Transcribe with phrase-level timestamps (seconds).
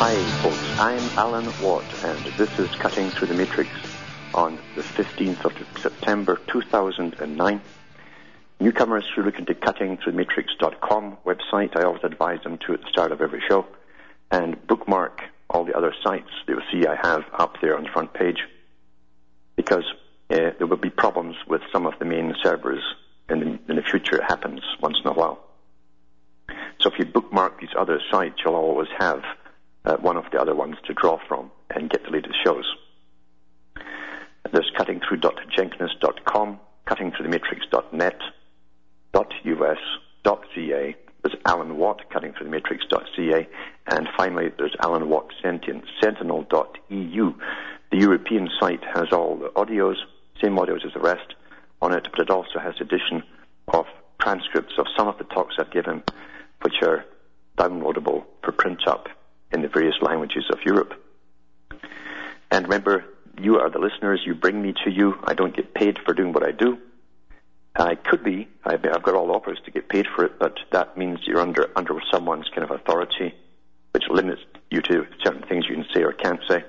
[0.00, 0.78] Hi, folks.
[0.78, 3.68] I'm Alan Watt, and this is Cutting Through the Matrix
[4.32, 5.52] on the 15th of
[5.82, 7.60] September 2009.
[8.60, 13.20] Newcomers who look into cuttingthroughthematrix.com website, I always advise them to at the start of
[13.20, 13.66] every show,
[14.30, 15.20] and bookmark
[15.50, 18.38] all the other sites that you'll see I have up there on the front page,
[19.56, 19.84] because
[20.30, 22.84] uh, there will be problems with some of the main servers
[23.28, 24.18] in the, in the future.
[24.18, 25.40] It happens once in a while.
[26.78, 29.24] So if you bookmark these other sites, you'll always have
[29.88, 32.64] uh, one of the other ones to draw from and get the latest shows.
[34.52, 38.20] There's cuttingthrough.jenkins.com, cuttingthroughthematrix.net,
[39.14, 39.78] .us,
[40.24, 40.96] .ca.
[41.22, 43.48] There's Alan Watt, cuttingthroughthematrix.ca,
[43.90, 47.34] and finally there's Alan Watt Sentient, sentinel.eu.
[47.90, 49.96] The European site has all the audios,
[50.42, 51.34] same audios as the rest
[51.80, 53.22] on it, but it also has addition
[53.68, 53.86] of
[54.20, 56.02] transcripts of some of the talks I've given,
[56.62, 57.04] which are
[57.56, 59.08] downloadable for print up
[59.52, 60.94] in the various languages of Europe.
[62.50, 63.04] And remember,
[63.40, 64.22] you are the listeners.
[64.24, 65.14] You bring me to you.
[65.24, 66.78] I don't get paid for doing what I do.
[67.76, 68.48] I could be.
[68.64, 71.94] I've got all offers to get paid for it, but that means you're under under
[72.10, 73.34] someone's kind of authority,
[73.92, 74.40] which limits
[74.70, 76.64] you to certain things you can say or can't say.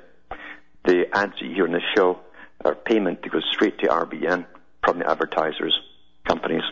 [0.85, 2.19] The ads that you hear in this show
[2.63, 4.45] are payment that goes straight to RBN
[4.83, 5.77] from the advertisers,
[6.27, 6.63] companies,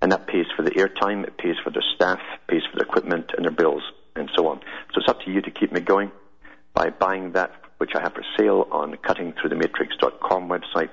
[0.00, 3.32] and that pays for the airtime, it pays for their staff, pays for the equipment
[3.36, 3.82] and their bills,
[4.16, 4.60] and so on.
[4.92, 6.10] So it's up to you to keep me going
[6.74, 10.90] by buying that which I have for sale on cuttingthroughthematrix.com website,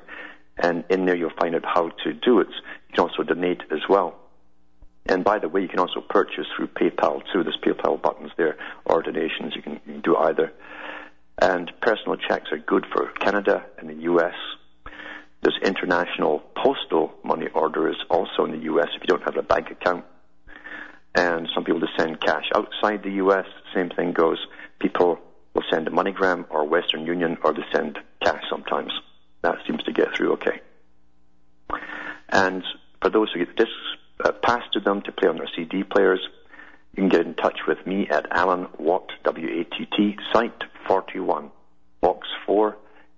[0.58, 2.48] and in there you'll find out how to do it.
[2.90, 4.16] You can also donate as well.
[5.06, 7.44] And by the way, you can also purchase through PayPal too.
[7.44, 9.56] There's PayPal buttons there, or donations.
[9.56, 10.52] You can, you can do either.
[11.42, 14.36] And personal checks are good for Canada and the US.
[15.42, 19.72] There's international postal money orders also in the US if you don't have a bank
[19.72, 20.06] account.
[21.16, 23.46] And some people just send cash outside the US.
[23.74, 24.38] Same thing goes.
[24.80, 25.20] People
[25.54, 28.92] will send a MoneyGram or Western Union or they send cash sometimes.
[29.42, 30.62] That seems to get through okay.
[32.30, 32.64] And
[33.02, 33.76] for those who get the discs
[34.24, 36.20] uh, passed to them to play on their CD players,
[36.96, 41.52] you can get in touch with me at Alan Watt, W-A-T-T, Site 41,
[42.02, 42.78] Box 4,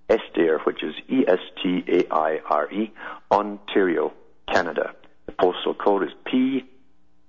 [0.10, 2.92] Estaire, which is E-S-T-A-I-R-E,
[3.32, 4.14] Ontario,
[4.52, 4.94] Canada.
[5.26, 6.66] The postal code is P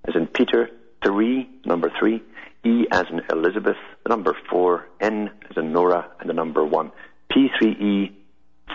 [0.06, 0.68] as in Peter,
[1.04, 2.22] 3, number 3,
[2.64, 6.92] E as in Elizabeth, the number 4, N as in Nora, and the number 1.
[7.30, 8.12] P3E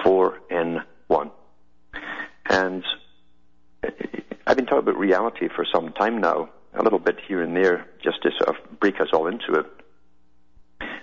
[0.05, 1.31] 4N1.
[2.49, 2.83] And
[3.83, 3.89] uh,
[4.45, 7.87] I've been talking about reality for some time now, a little bit here and there,
[8.03, 9.65] just to sort of break us all into it.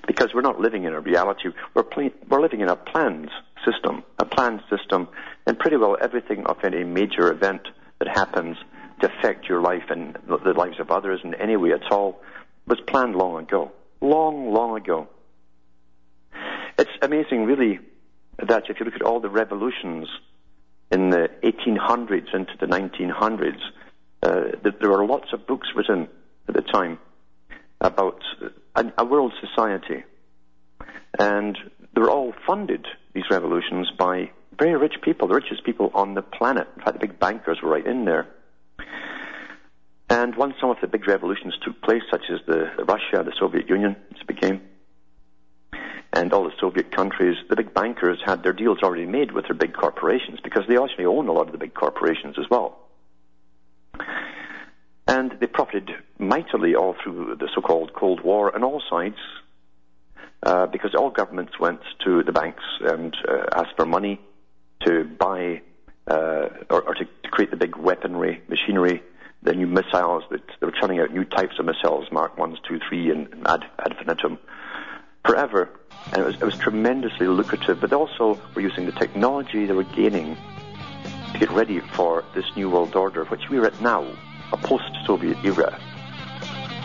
[0.06, 3.30] Because we're not living in a reality, we're, pl- we're living in a planned
[3.64, 5.08] system, a planned system,
[5.46, 7.62] and pretty well everything of any major event
[7.98, 8.56] that happens
[9.00, 12.20] to affect your life and the lives of others in any way at all
[12.66, 13.72] was planned long ago.
[14.00, 15.08] Long, long ago.
[16.78, 17.80] It's amazing, really,
[18.38, 20.08] that if you look at all the revolutions
[20.90, 23.60] in the 1800s into the 1900s,
[24.22, 26.08] uh, that there were lots of books written
[26.48, 26.98] at the time
[27.80, 28.20] about
[28.74, 30.04] a, a world society.
[31.18, 31.56] And
[31.94, 36.22] they were all funded, these revolutions, by very rich people, the richest people on the
[36.22, 36.68] planet.
[36.76, 38.28] In fact, the big bankers were right in there.
[40.14, 43.32] And once some of the big revolutions took place, such as the, the Russia, the
[43.36, 43.96] Soviet Union,
[44.28, 44.60] became,
[46.12, 49.56] and all the Soviet countries, the big bankers had their deals already made with their
[49.56, 52.78] big corporations because they actually own a lot of the big corporations as well.
[55.08, 59.18] And they profited mightily all through the so-called Cold War on all sides,
[60.44, 64.20] uh, because all governments went to the banks and uh, asked for money
[64.86, 65.60] to buy
[66.06, 69.02] uh, or, or to, to create the big weaponry, machinery
[69.44, 72.80] the new missiles that they were churning out new types of missiles, Mark 1s, 2,
[72.88, 74.38] 3, and ad, ad infinitum,
[75.24, 75.68] forever.
[76.12, 79.84] And it was, it was tremendously lucrative, but also were using the technology they were
[79.84, 80.36] gaining
[81.32, 84.10] to get ready for this new world order, which we're at now,
[84.52, 85.78] a post-Soviet era.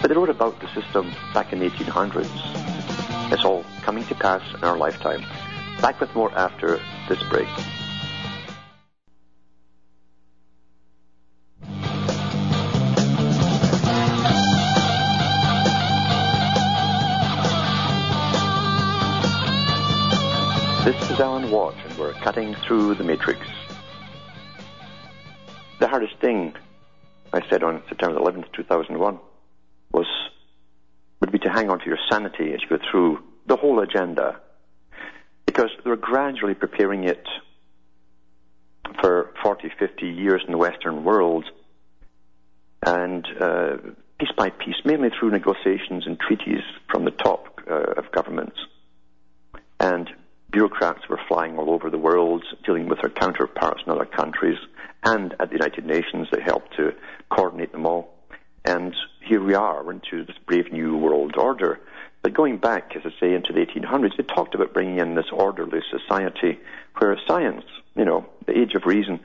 [0.02, 3.32] But they wrote about the system back in the 1800s.
[3.32, 5.24] It's all coming to pass in our lifetime.
[5.82, 7.48] Back with more after this break.
[22.14, 23.40] Cutting through the matrix.
[25.80, 26.56] The hardest thing,
[27.32, 29.20] I said on September 11th, 2001,
[29.92, 30.08] was
[31.20, 34.40] would be to hang on to your sanity as you go through the whole agenda,
[35.46, 37.24] because they're gradually preparing it
[39.02, 41.46] for 40, 50 years in the Western world,
[42.84, 43.78] and uh,
[44.20, 48.58] piece by piece, mainly through negotiations and treaties from the top uh, of governments.
[49.80, 50.10] And
[50.52, 54.58] bureaucrats were flying all over the world, dealing with their counterparts in other countries,
[55.04, 56.94] and at the United Nations, they helped to
[57.30, 58.14] coordinate them all.
[58.66, 61.80] And here we are, into this brave new world order.
[62.22, 65.30] But going back, as I say, into the 1800s, they talked about bringing in this
[65.32, 66.60] orderly society
[66.98, 67.64] where science,
[67.96, 69.22] you know, the age of reason,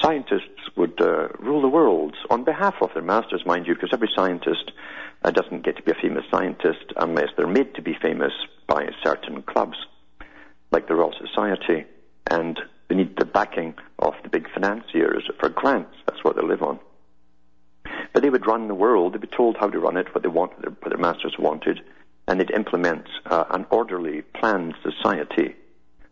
[0.00, 4.10] scientists would uh, rule the world on behalf of their masters, mind you, because every
[4.14, 4.72] scientist
[5.22, 8.32] uh, doesn't get to be a famous scientist unless they're made to be famous
[8.66, 9.76] by certain clubs,
[10.72, 11.84] like the Royal Society,
[12.30, 12.58] and
[12.88, 15.96] they need the backing of the big financiers for grants.
[16.06, 16.80] That's what they live on.
[18.12, 19.12] But they would run the world.
[19.12, 21.80] They'd be told how to run it, what they wanted, what their masters wanted,
[22.26, 25.54] and they'd implement uh, an orderly, planned society,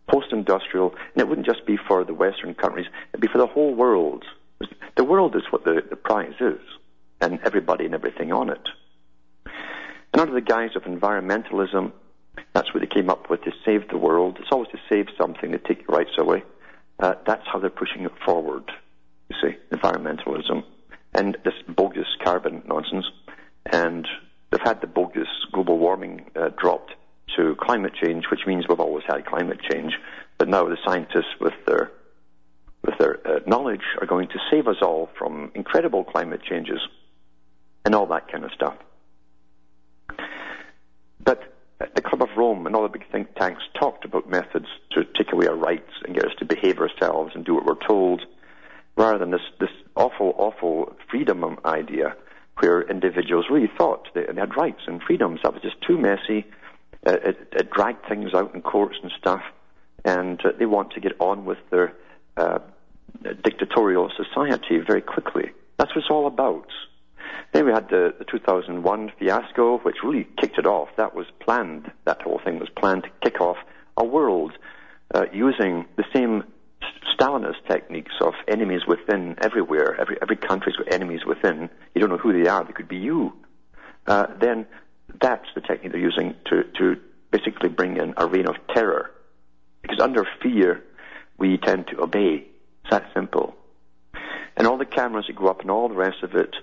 [0.09, 3.75] post-industrial, and it wouldn't just be for the Western countries; it'd be for the whole
[3.75, 4.25] world.
[4.97, 6.61] The world is what the, the prize is,
[7.21, 8.69] and everybody and everything on it.
[10.13, 11.93] And under the guise of environmentalism,
[12.61, 14.37] that's what they came up with to save the world.
[14.39, 16.43] It's always to save something, to take your rights away.
[16.99, 18.71] Uh, that's how they're pushing it forward,
[19.31, 20.63] you see, environmentalism.
[21.15, 23.07] And this bogus carbon nonsense.
[23.73, 24.07] And
[24.51, 26.93] they've had the bogus global warming uh, dropped
[27.37, 29.95] to climate change, which means we've always had climate change.
[30.37, 31.91] But now the scientists, with their
[32.85, 36.81] with their uh, knowledge, are going to save us all from incredible climate changes
[37.87, 38.75] and all that kind of stuff.
[41.25, 41.50] But
[41.95, 45.33] the Club of Rome and all the big think tanks talked about methods to take
[45.33, 48.23] away our rights and get us to behave ourselves and do what we're told,
[48.97, 52.15] rather than this, this awful, awful freedom idea
[52.59, 55.41] where individuals really thought they, had rights and freedoms.
[55.43, 56.45] That was just too messy.
[57.07, 59.41] Uh, it, it, dragged things out in courts and stuff,
[60.05, 61.95] and uh, they want to get on with their
[62.37, 62.59] uh,
[63.43, 65.51] dictatorial society very quickly.
[65.79, 66.69] That's what it's all about.
[67.53, 70.89] Then we had the, the 2001 fiasco, which really kicked it off.
[70.97, 71.91] That was planned.
[72.05, 73.57] That whole thing was planned to kick off
[73.97, 74.53] a world
[75.15, 76.45] uh, using the same
[77.19, 80.01] Stalinist techniques of enemies within everywhere.
[80.01, 81.69] Every, every country's got enemies within.
[81.95, 82.65] You don't know who they are.
[82.65, 83.33] They could be you.
[84.07, 84.67] Uh, then
[85.21, 87.01] that's the technique they're using to, to
[87.31, 89.11] basically bring in a reign of terror.
[89.83, 90.83] Because under fear,
[91.39, 92.47] we tend to obey.
[92.83, 93.55] It's that simple.
[94.57, 96.55] And all the cameras that go up and all the rest of it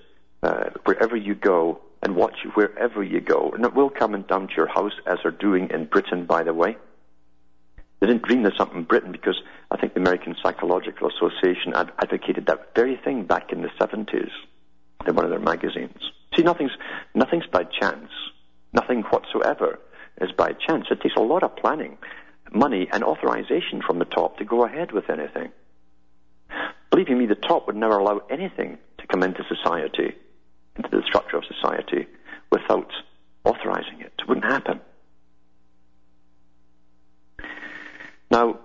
[0.44, 3.52] uh, wherever you go and watch you wherever you go.
[3.52, 6.44] And it will come and down to your house, as they're doing in Britain, by
[6.44, 6.78] the way.
[8.00, 9.42] They didn't dream this up in Britain because
[9.72, 14.30] I think the American Psychological Association ad- advocated that very thing back in the 70s
[15.08, 15.98] in one of their magazines.
[16.36, 16.72] See, nothing's,
[17.16, 18.12] nothing's by chance.
[18.74, 19.80] Nothing whatsoever
[20.22, 20.86] is by chance.
[20.92, 21.98] It takes a lot of planning,
[22.52, 25.52] money, and authorization from the top to go ahead with anything.
[26.92, 30.16] Believe me, the top would never allow anything to come into society
[30.78, 32.08] into the structure of society
[32.52, 32.92] without
[33.44, 34.14] authorizing it.
[34.20, 34.80] It wouldn't happen.
[38.30, 38.60] Now,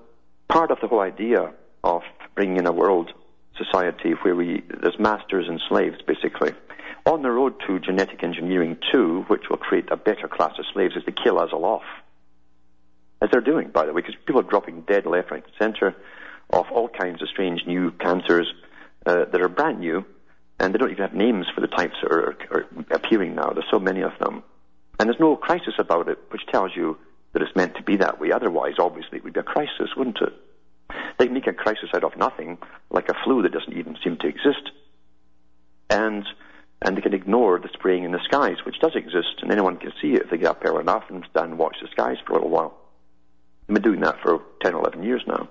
[0.48, 1.52] part of the whole idea
[1.84, 2.02] of
[2.34, 3.12] bringing in a world
[3.56, 6.52] society where we, there's masters and slaves, basically,
[7.06, 10.94] on the road to genetic engineering too, which will create a better class of slaves,
[10.96, 11.82] is to kill us all off.
[13.20, 15.94] As they're doing, by the way, because people are dropping dead left, right, and center
[16.50, 18.52] of all kinds of strange new cancers
[19.06, 20.04] uh, that are brand new,
[20.58, 23.50] and they don't even have names for the types that are, are appearing now.
[23.50, 24.42] There's so many of them.
[24.98, 26.98] And there's no crisis about it, which tells you
[27.32, 28.30] that it's meant to be that way.
[28.30, 30.32] Otherwise, obviously, it would be a crisis, wouldn't it?
[31.18, 32.58] They make a crisis out of nothing,
[32.90, 34.70] like a flu that doesn't even seem to exist.
[35.90, 36.24] And
[36.84, 39.92] and they can ignore the spraying in the skies, which does exist, and anyone can
[40.02, 42.32] see it if they get up early enough and stand and watch the skies for
[42.32, 42.76] a little while.
[43.68, 45.48] I've been doing that for 10 or 11 years now.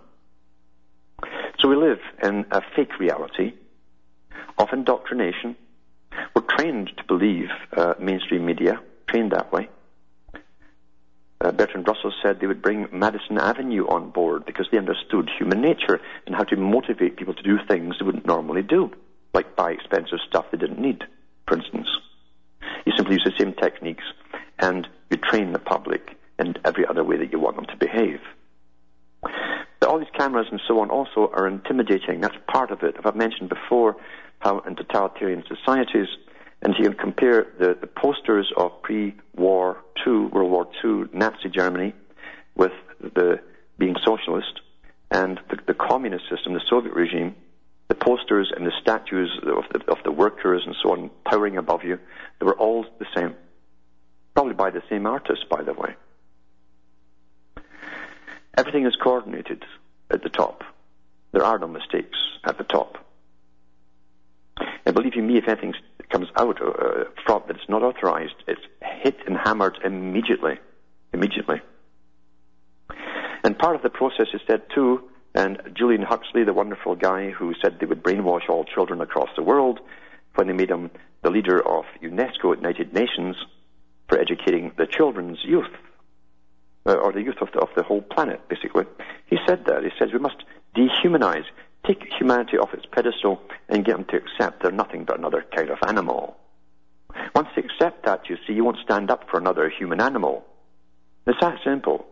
[1.59, 3.53] So we live in a fake reality
[4.57, 5.55] of indoctrination.
[6.35, 9.69] We're trained to believe uh, mainstream media, trained that way.
[11.41, 15.61] Uh, Bertrand Russell said they would bring Madison Avenue on board because they understood human
[15.61, 18.91] nature and how to motivate people to do things they wouldn't normally do,
[19.33, 21.03] like buy expensive stuff they didn't need,
[21.47, 21.87] for instance.
[22.85, 24.03] You simply use the same techniques
[24.59, 28.19] and you train the public in every other way that you want them to behave.
[29.79, 32.21] But all these cameras and so on also are intimidating.
[32.21, 32.95] That's part of it.
[32.97, 33.97] As I've mentioned before,
[34.65, 36.07] in totalitarian societies,
[36.61, 41.93] and can compare the, the posters of pre-war II, World War II, Nazi Germany,
[42.55, 43.39] with the
[43.77, 44.61] being socialist,
[45.09, 47.35] and the, the communist system, the Soviet regime,
[47.87, 51.83] the posters and the statues of the, of the workers and so on towering above
[51.83, 51.99] you,
[52.39, 53.35] they were all the same.
[54.33, 55.95] Probably by the same artist, by the way.
[58.57, 59.65] Everything is coordinated
[60.09, 60.63] at the top.
[61.33, 63.00] There are no mistakes at the top.
[64.85, 65.73] And believe you me, if anything
[66.09, 68.61] comes out uh, from that is not authorized, it's
[69.03, 70.59] hit and hammered immediately.
[71.13, 71.61] Immediately.
[73.43, 77.53] And part of the process is said too, and Julian Huxley, the wonderful guy who
[77.61, 79.79] said they would brainwash all children across the world,
[80.35, 80.91] when they made him
[81.23, 83.35] the leader of UNESCO, United Nations,
[84.07, 85.71] for educating the children's youth,
[86.85, 88.85] uh, or the youth of the, of the whole planet, basically.
[89.27, 89.83] He said that.
[89.83, 90.43] He says we must
[90.75, 91.45] dehumanize,
[91.85, 95.69] take humanity off its pedestal, and get them to accept they're nothing but another kind
[95.69, 96.37] of animal.
[97.35, 100.45] Once they accept that, you see, you won't stand up for another human animal.
[101.27, 102.05] It's that simple.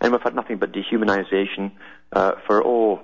[0.00, 1.72] And we've had nothing but dehumanization
[2.12, 3.02] uh, for, oh,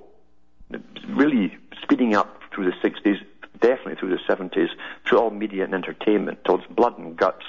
[1.07, 3.17] really speeding up through the 60s,
[3.59, 4.69] definitely through the 70s,
[5.07, 7.45] through all media and entertainment, towards blood and guts,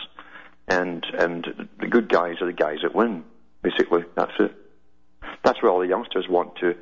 [0.68, 3.24] and, and the good guys are the guys that win,
[3.62, 4.04] basically.
[4.16, 4.54] That's it.
[5.44, 6.74] That's where all the youngsters want to,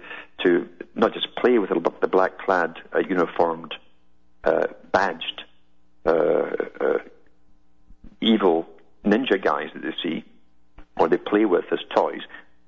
[0.45, 3.75] to not just play with the black clad, uh, uniformed,
[4.45, 5.43] uh, badged,
[6.07, 6.99] uh, uh,
[8.21, 8.67] evil
[9.05, 10.25] ninja guys that they see,
[10.99, 12.23] or they play with as toys,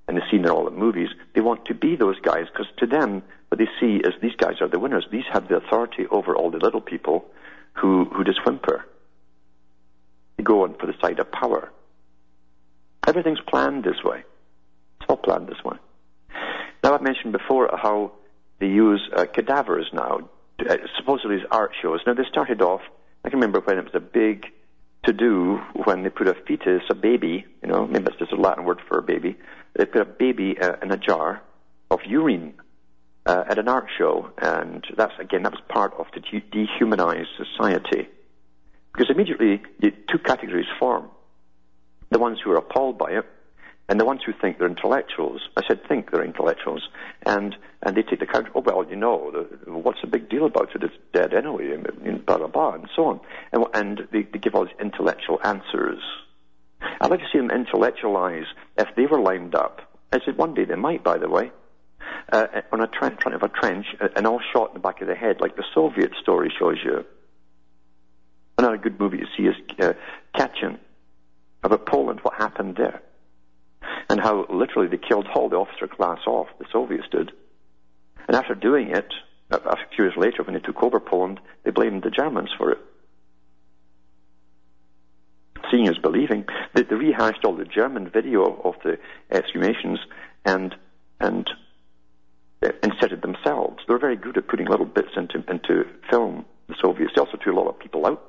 [0.09, 2.87] and they see in all the movies, they want to be those guys because to
[2.87, 5.07] them, what they see is these guys are the winners.
[5.11, 7.25] These have the authority over all the little people
[7.75, 8.85] who, who just whimper.
[10.37, 11.71] They go on for the side of power.
[13.07, 14.25] Everything's planned this way.
[15.07, 15.77] It's all planned this way.
[16.83, 18.13] Now, I've mentioned before how
[18.59, 20.29] they use uh, cadavers now,
[20.69, 22.01] uh, supposedly as art shows.
[22.07, 22.81] Now, they started off,
[23.25, 24.47] I can remember when it was a big
[25.05, 28.37] to do when they put a fetus, a baby, you know, maybe that's just a
[28.37, 29.37] Latin word for a baby,
[29.75, 31.41] they put a baby uh, in a jar
[31.89, 32.55] of urine
[33.27, 37.29] uh, at an art show, and that's again that was part of the de- dehumanized
[37.37, 38.09] society,
[38.93, 41.09] because immediately two categories form:
[42.11, 43.27] the ones who are appalled by it,
[43.89, 45.41] and the ones who think they're intellectuals.
[45.57, 46.89] I said think they're intellectuals,
[47.25, 48.49] and and they take the count.
[48.55, 50.83] Oh well, you know, the, what's the big deal about it?
[50.83, 53.21] It's dead anyway, and blah blah blah, and so on,
[53.53, 56.01] and, and they, they give all these intellectual answers.
[57.01, 59.81] I'd like to see them intellectualize if they were lined up.
[60.13, 61.51] I said one day they might, by the way,
[62.33, 65.09] uh, on a trench, front of a trench, and all shot in the back of
[65.09, 67.05] the head, like the Soviet story shows you.
[68.59, 69.93] Another good movie to see is uh,
[70.35, 70.79] Katyn,
[71.63, 73.03] about Poland, what happened there,
[74.09, 77.33] and how literally they killed all the officer class off, the Soviets did.
[78.29, 79.13] And after doing it,
[79.51, 82.79] a few years later, when they took over Poland, they blamed the Germans for it
[85.71, 86.45] seeing is believing.
[86.75, 88.99] They, they rehashed all the German video of the
[89.31, 89.99] exhumations
[90.45, 90.75] and
[91.21, 91.49] and
[92.83, 93.79] inserted themselves.
[93.87, 96.45] They were very good at putting little bits into into film.
[96.69, 97.13] The Soviets.
[97.15, 98.21] They also took a lot of people out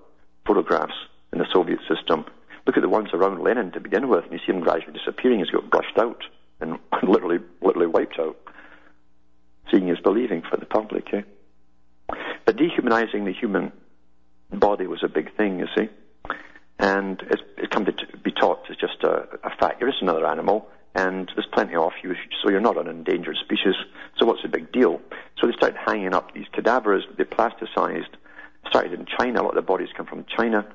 [0.45, 0.93] photographs
[1.33, 2.23] in the Soviet system.
[2.67, 5.39] Look at the ones around Lenin to begin with, and you see him gradually disappearing.
[5.39, 6.21] He's got brushed out
[6.59, 8.37] and literally literally wiped out.
[9.71, 11.13] Seeing is believing for the public.
[11.13, 11.21] Eh?
[12.45, 13.71] But dehumanizing the human
[14.51, 15.89] body was a big thing, you see
[16.79, 17.93] and it's, it's come to
[18.23, 19.79] be taught as just a, a fact.
[19.79, 23.75] You're just another animal, and there's plenty of you, so you're not an endangered species.
[24.17, 25.01] So what's the big deal?
[25.39, 27.03] So they started hanging up these cadavers.
[27.17, 28.15] They plasticized.
[28.69, 29.41] Started in China.
[29.41, 30.67] A lot of the bodies come from China,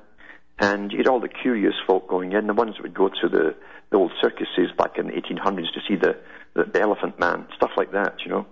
[0.59, 2.47] and you get all the curious folk going in.
[2.47, 3.55] The ones that would go to the,
[3.89, 6.17] the old circuses back in the 1800s to see the,
[6.53, 8.17] the, the Elephant Man, stuff like that.
[8.25, 8.45] You know.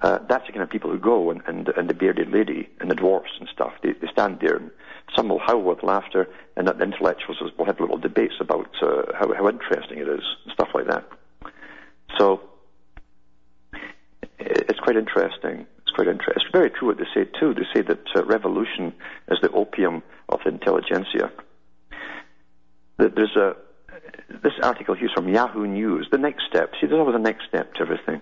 [0.00, 2.90] Uh, that's the kind of people who go, and, and, and the bearded lady and
[2.90, 3.72] the dwarfs and stuff.
[3.82, 4.70] They, they stand there and
[5.14, 9.32] some will howl with laughter, and the intellectuals will have little debates about uh, how,
[9.32, 11.08] how interesting it is, and stuff like that.
[12.18, 12.40] So
[14.38, 15.66] it's quite interesting.
[15.82, 16.42] It's quite interesting.
[16.42, 17.54] It's very true what they say too.
[17.54, 18.92] They say that uh, revolution
[19.28, 21.30] is the opium of the intelligentsia.
[22.98, 23.56] There's a
[24.42, 26.08] this article here is from Yahoo News.
[26.10, 26.72] The next step.
[26.80, 28.20] See, there's always a next step to everything.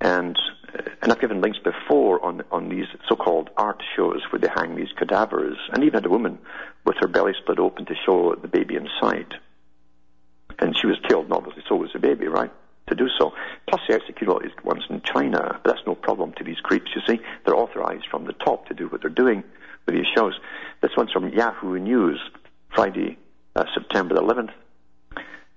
[0.00, 0.38] And
[0.72, 4.76] uh, and I've given links before on on these so-called art shows where they hang
[4.76, 6.38] these cadavers, and even had a woman
[6.84, 9.34] with her belly split open to show the baby inside.
[10.58, 12.50] And she was killed, and obviously so was the baby, right?
[12.88, 13.32] To do so.
[13.68, 16.90] Plus, they execute all these ones in China, but that's no problem to these creeps.
[16.94, 19.44] You see, they're authorized from the top to do what they're doing
[19.92, 20.38] these shows.
[20.80, 22.20] This one's from Yahoo News,
[22.74, 23.18] Friday,
[23.56, 24.50] uh, September 11th.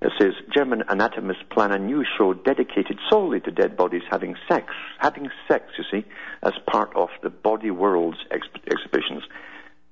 [0.02, 4.74] It says German anatomists plan a new show dedicated solely to dead bodies having sex.
[4.98, 6.08] Having sex, you see,
[6.42, 9.24] as part of the Body Worlds exp- exhibitions.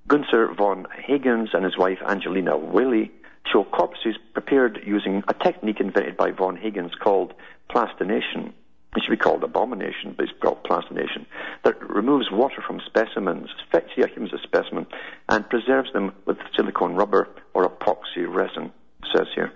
[0.08, 3.12] Gunther von Hagens and his wife Angelina Whalley
[3.51, 7.36] show corpses prepared using a technique invented by von Hagens called
[7.69, 8.53] plastination.
[8.96, 11.27] It should be called abomination, but it's called plastination,
[11.63, 14.88] that removes water from specimens, effectively accumulates a specimen,
[15.29, 18.72] and preserves them with silicone rubber or epoxy resin,
[19.15, 19.51] says here.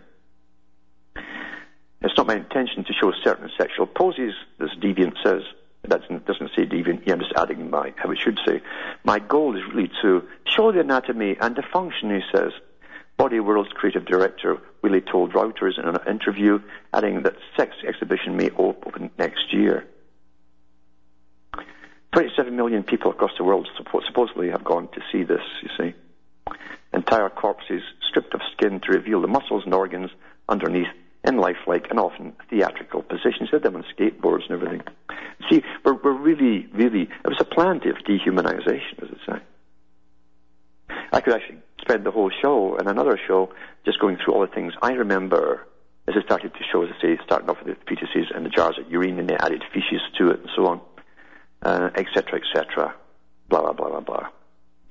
[2.01, 5.41] It's not my intention to show certain sexual poses, this deviant says.
[5.87, 8.61] Doesn't, doesn't say deviant, I'm just adding my, how it should say.
[9.03, 12.51] My goal is really to show the anatomy and the function, he says,
[13.17, 16.59] Body World's creative director Whalley told Reuters in an interview,
[16.93, 19.85] adding that sex exhibition may open next year.
[22.13, 23.67] 27 million people across the world
[24.05, 25.93] supposedly have gone to see this, you see.
[26.93, 30.11] Entire corpses stripped of skin to reveal the muscles and organs
[30.47, 30.87] underneath
[31.23, 33.49] in lifelike and often theatrical positions.
[33.51, 34.81] They had them on skateboards and everything.
[35.49, 39.41] See, we're, we're really, really, it was a plenty of dehumanization, as I say.
[41.13, 43.53] I could actually spend the whole show and another show
[43.85, 45.67] just going through all the things I remember
[46.07, 48.49] as I started to show, as I say, starting off with the fetuses and the
[48.49, 50.81] jars of urine and they added feces to it and so on,
[51.95, 52.95] etc., uh, etc., et
[53.47, 54.27] blah, blah, blah, blah, blah,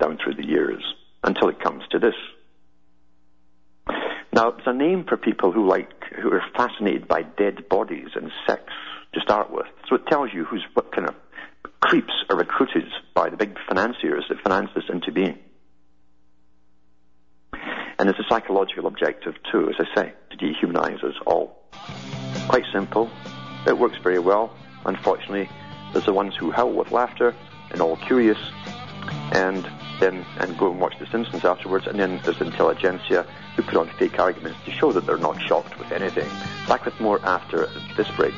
[0.00, 0.82] down through the years
[1.24, 2.14] until it comes to this.
[4.32, 5.90] Now, it's a name for people who like,
[6.22, 8.62] who are fascinated by dead bodies and sex
[9.12, 9.66] to start with.
[9.88, 11.14] So it tells you who's, what kind of
[11.80, 15.38] creeps are recruited by the big financiers that finance this into being.
[18.02, 21.56] And it's a psychological objective too, as I say, to dehumanize us all.
[22.48, 23.08] Quite simple.
[23.64, 24.52] It works very well.
[24.84, 25.48] Unfortunately,
[25.92, 27.32] there's the ones who howl with laughter
[27.70, 28.38] and all curious,
[29.30, 29.64] and
[30.00, 31.86] then and go and watch The Simpsons afterwards.
[31.86, 35.40] And then there's the intelligentsia who put on fake arguments to show that they're not
[35.40, 36.28] shocked with anything.
[36.66, 38.34] Back with more after this break.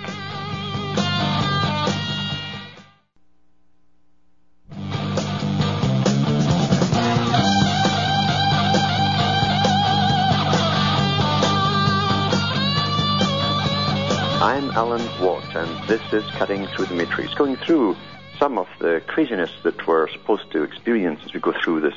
[15.64, 17.96] And this is Cutting Through the Matrix, going through
[18.38, 21.94] some of the craziness that we're supposed to experience as we go through this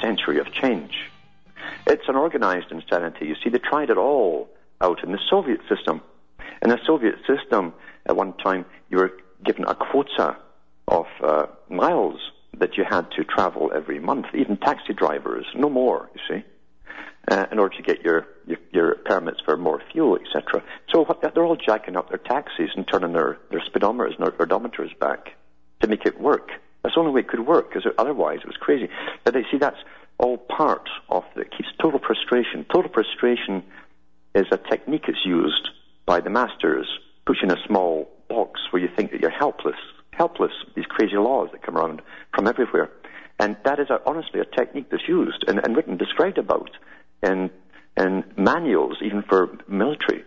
[0.00, 1.10] century of change.
[1.86, 3.26] It's an organized insanity.
[3.26, 4.48] You see, they tried it all
[4.80, 6.00] out in the Soviet system.
[6.62, 7.74] In the Soviet system,
[8.06, 9.12] at one time, you were
[9.44, 10.38] given a quota
[10.88, 12.20] of uh, miles
[12.56, 16.44] that you had to travel every month, even taxi drivers, no more, you see
[17.28, 20.62] uh, in order to get your, your, your permits for more fuel, etc.
[20.92, 24.32] So what, they're all jacking up their taxis and turning their, their speedometers and their
[24.32, 25.36] odometers back
[25.80, 26.50] to make it work.
[26.82, 28.88] That's the only way it could work, because otherwise it was crazy.
[29.24, 29.78] But they see that's
[30.18, 32.64] all part of the, it keeps total frustration.
[32.72, 33.62] Total frustration
[34.34, 35.68] is a technique that's used
[36.06, 36.86] by the masters,
[37.26, 39.76] pushing a small box where you think that you're helpless,
[40.12, 42.00] helpless, these crazy laws that come around
[42.34, 42.90] from everywhere.
[43.38, 46.70] And that is a, honestly a technique that's used and, and written, described about
[47.22, 47.50] and,
[47.96, 50.24] and manuals, even for military.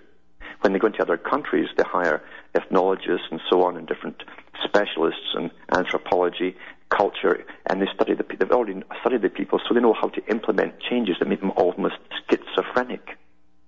[0.62, 2.22] When they go into other countries, they hire
[2.56, 4.24] ethnologists and so on, and different
[4.64, 6.56] specialists in anthropology,
[6.90, 10.26] culture, and they study the they've already studied the people, so they know how to
[10.28, 11.96] implement changes that make them almost
[12.30, 13.18] schizophrenic.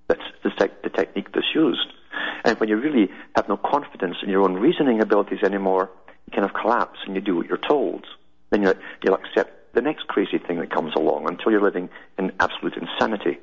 [0.08, 1.88] That's the, te- the technique that's used.
[2.44, 5.90] And when you really have no confidence in your own reasoning abilities anymore,
[6.28, 8.06] you kind of collapse and you do what you're told.
[8.52, 12.76] Then you'll accept the next crazy thing that comes along until you're living in absolute
[12.76, 13.38] insanity,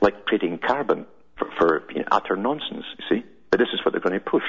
[0.00, 1.06] like creating carbon
[1.36, 3.24] for, for you know, utter nonsense, you see.
[3.50, 4.44] But this is what they're going to push.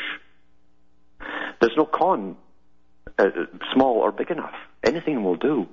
[1.61, 2.35] There's no con,
[3.17, 3.29] uh,
[3.73, 4.53] small or big enough.
[4.83, 5.67] Anything will do.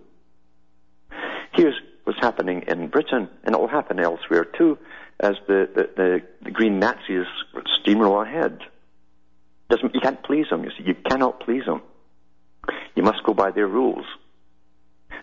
[1.53, 4.79] Here's what's happening in Britain, and it will happen elsewhere too,
[5.19, 7.27] as the, the, the, the green Nazis
[7.81, 8.61] steamroll ahead.
[9.69, 10.85] Doesn't, you can't please them, you see.
[10.85, 11.83] You cannot please them.
[12.95, 14.05] You must go by their rules.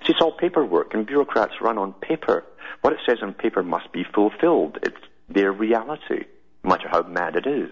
[0.06, 2.44] See, it's all paperwork, and bureaucrats run on paper.
[2.82, 4.80] What it says on paper must be fulfilled.
[4.84, 4.98] It's
[5.30, 6.26] their reality,
[6.64, 7.72] no matter how mad it is.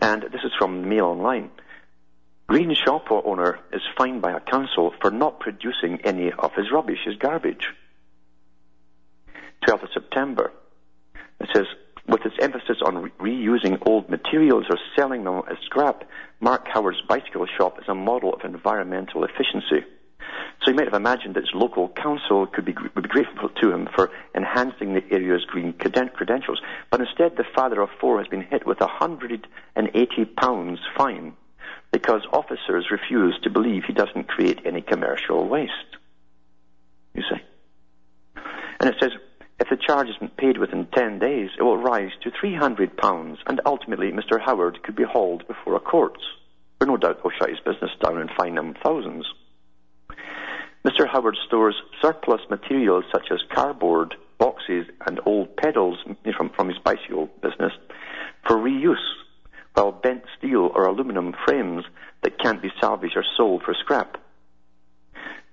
[0.00, 1.50] And this is from Mail Online.
[2.46, 6.98] Green shop owner is fined by a council for not producing any of his rubbish,
[7.04, 7.68] his garbage.
[9.66, 10.52] 12th of September.
[11.40, 11.66] It says,
[12.06, 16.04] with its emphasis on re- reusing old materials or selling them as scrap,
[16.40, 19.86] Mark Howard's bicycle shop is a model of environmental efficiency.
[20.62, 23.72] So you might have imagined that his local council could be, would be grateful to
[23.72, 26.60] him for enhancing the area's green credentials.
[26.90, 31.32] But instead, the father of four has been hit with a £180 fine
[31.90, 35.72] because officers refuse to believe he doesn't create any commercial waste.
[37.14, 37.42] You see?
[38.80, 39.10] And it says,
[39.58, 44.12] if the charge isn't paid within 10 days, it will rise to £300 and ultimately
[44.12, 44.40] Mr.
[44.40, 46.18] Howard could be hauled before a court.
[46.78, 49.26] For no doubt he'll shut his business down and fine him thousands.
[50.84, 51.08] Mr.
[51.08, 55.98] Howard stores surplus materials such as cardboard, boxes and old pedals
[56.36, 57.72] from, from his bicycle business
[58.46, 58.96] for reuse,
[59.74, 61.84] while bent steel or aluminum frames
[62.22, 64.18] that can't be salvaged are sold for scrap.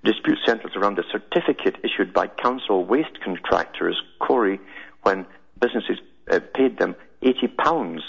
[0.02, 4.58] Dispute centres around a certificate issued by council waste contractors, Cory,
[5.02, 5.26] when
[5.60, 5.98] businesses
[6.30, 8.00] uh, paid them £80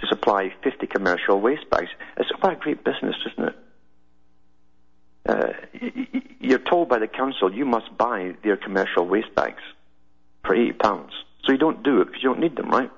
[0.00, 1.88] to supply 50 commercial waste bags.
[2.18, 3.56] It's quite a great business, isn't it?
[5.28, 5.52] Uh,
[6.40, 9.62] you're told by the council you must buy their commercial waste bags
[10.46, 11.12] for eight pounds.
[11.44, 12.90] So you don't do it because you don't need them, right?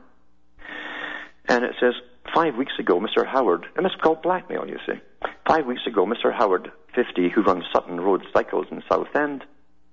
[1.48, 1.94] And it says,
[2.32, 3.26] five weeks ago, Mr.
[3.26, 5.00] Howard, and it's called blackmail, you see.
[5.48, 6.32] Five weeks ago, Mr.
[6.32, 9.44] Howard, 50, who runs Sutton Road Cycles in Southend,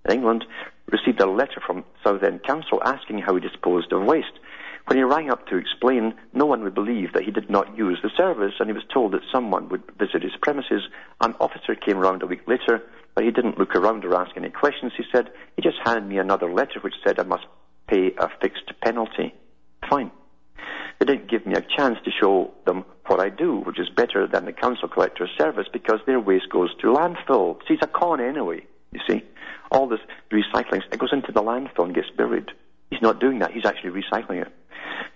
[0.08, 0.46] England,
[0.91, 4.38] received a letter from Southend Council asking how he disposed of waste.
[4.86, 7.98] When he rang up to explain, no one would believe that he did not use
[8.04, 10.84] the service, and he was told that someone would visit his premises.
[11.22, 12.84] An officer came round a week later,
[13.15, 14.91] but he didn't look around or ask any questions.
[14.95, 17.45] He said, he just handed me another letter which said I must
[17.88, 19.34] pay a fixed penalty.
[19.89, 20.12] Fine.
[20.99, 24.28] They didn't give me a chance to show them what I do, which is better
[24.28, 27.60] than the council collector's service because their waste goes to landfill.
[27.67, 29.23] See, it's a con anyway, you see.
[29.71, 29.99] All this
[30.32, 32.51] recycling, it goes into the landfill and gets buried.
[32.89, 33.51] He's not doing that.
[33.51, 34.54] He's actually recycling it.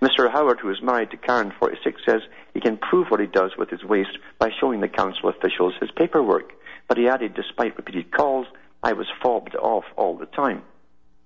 [0.01, 0.29] Mr.
[0.31, 2.21] Howard, who is married to Karen, 46, says
[2.53, 5.91] he can prove what he does with his waste by showing the council officials his
[5.91, 6.51] paperwork.
[6.89, 8.47] But he added, despite repeated calls,
[8.83, 10.63] I was fobbed off all the time.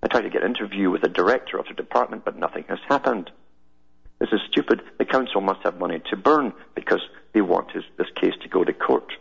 [0.04, 2.80] I tried to get an interview with the director of the department, but nothing has
[2.90, 3.32] happened.
[4.20, 4.82] This is stupid.
[5.00, 7.02] The council must have money to burn because
[7.34, 9.14] they want his, this case to go to court.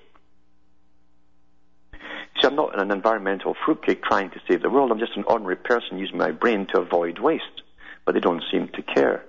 [1.93, 4.91] See, I'm not an environmental fruitcake trying to save the world.
[4.91, 7.63] I'm just an ordinary person using my brain to avoid waste.
[8.05, 9.25] But they don't seem to care.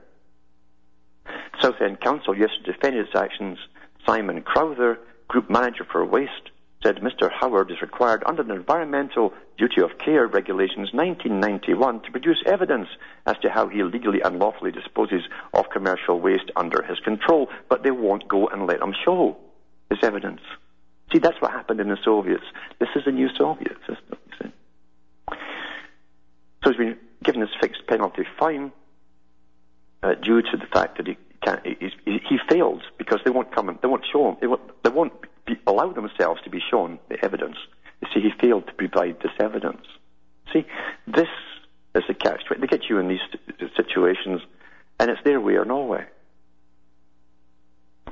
[1.62, 3.60] Southend Council yesterday defended its actions.
[4.04, 4.98] Simon Crowther,
[5.28, 6.50] Group Manager for Waste,
[6.84, 7.32] said Mr.
[7.32, 12.90] Howard is required under the Environmental Duty of Care Regulations 1991 to produce evidence
[13.26, 15.22] as to how he illegally and lawfully disposes
[15.54, 19.38] of commercial waste under his control, but they won't go and let him show
[19.90, 20.42] his evidence.
[21.14, 22.44] See, that's what happened in the Soviets.
[22.80, 24.52] This is a new Soviet system, you see.
[26.64, 28.72] So he's been given this fixed penalty fine
[30.02, 31.18] uh, due to the fact that he
[31.66, 34.38] he, he failed because they won't come and they won't show him.
[34.40, 35.12] They won't, they won't
[35.46, 37.58] be, allow themselves to be shown the evidence.
[38.14, 39.86] See, he failed to provide this evidence.
[40.52, 40.66] See,
[41.08, 41.30] this
[41.96, 42.42] is the catch.
[42.50, 43.20] They get you in these
[43.76, 44.42] situations,
[45.00, 46.06] and it's their way or no way.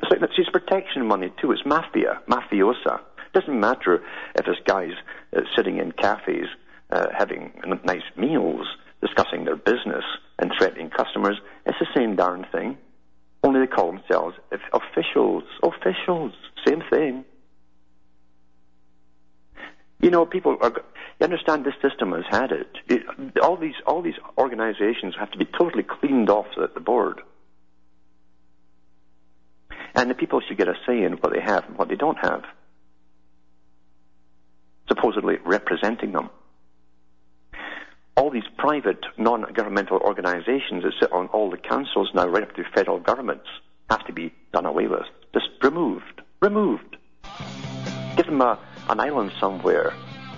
[0.02, 1.52] It's like his protection money too.
[1.52, 3.00] It's mafia, mafiosa.
[3.00, 4.02] It doesn't matter
[4.36, 4.94] if this guy's
[5.36, 6.48] uh, sitting in cafes
[6.92, 7.54] uh, having
[7.86, 8.68] nice meals,
[9.02, 10.04] discussing their business,
[10.40, 11.40] and threatening customers.
[11.66, 12.78] It's the same darn thing.
[13.44, 14.36] Only they call themselves
[14.74, 15.44] officials.
[15.64, 16.34] Officials.
[16.66, 17.26] Same thing.
[20.00, 20.72] You know, people are.
[21.20, 22.70] You understand this system has had it.
[22.88, 27.22] it all these all these organisations have to be totally cleaned off the board,
[29.94, 32.18] and the people should get a say in what they have and what they don't
[32.18, 32.44] have,
[34.88, 36.30] supposedly representing them
[38.16, 42.64] all these private non-governmental organisations that sit on all the councils now, right up to
[42.76, 43.48] federal governments,
[43.90, 45.06] have to be done away with.
[45.34, 46.22] Just removed.
[46.42, 46.98] Removed.
[48.18, 49.94] Give them a, an island somewhere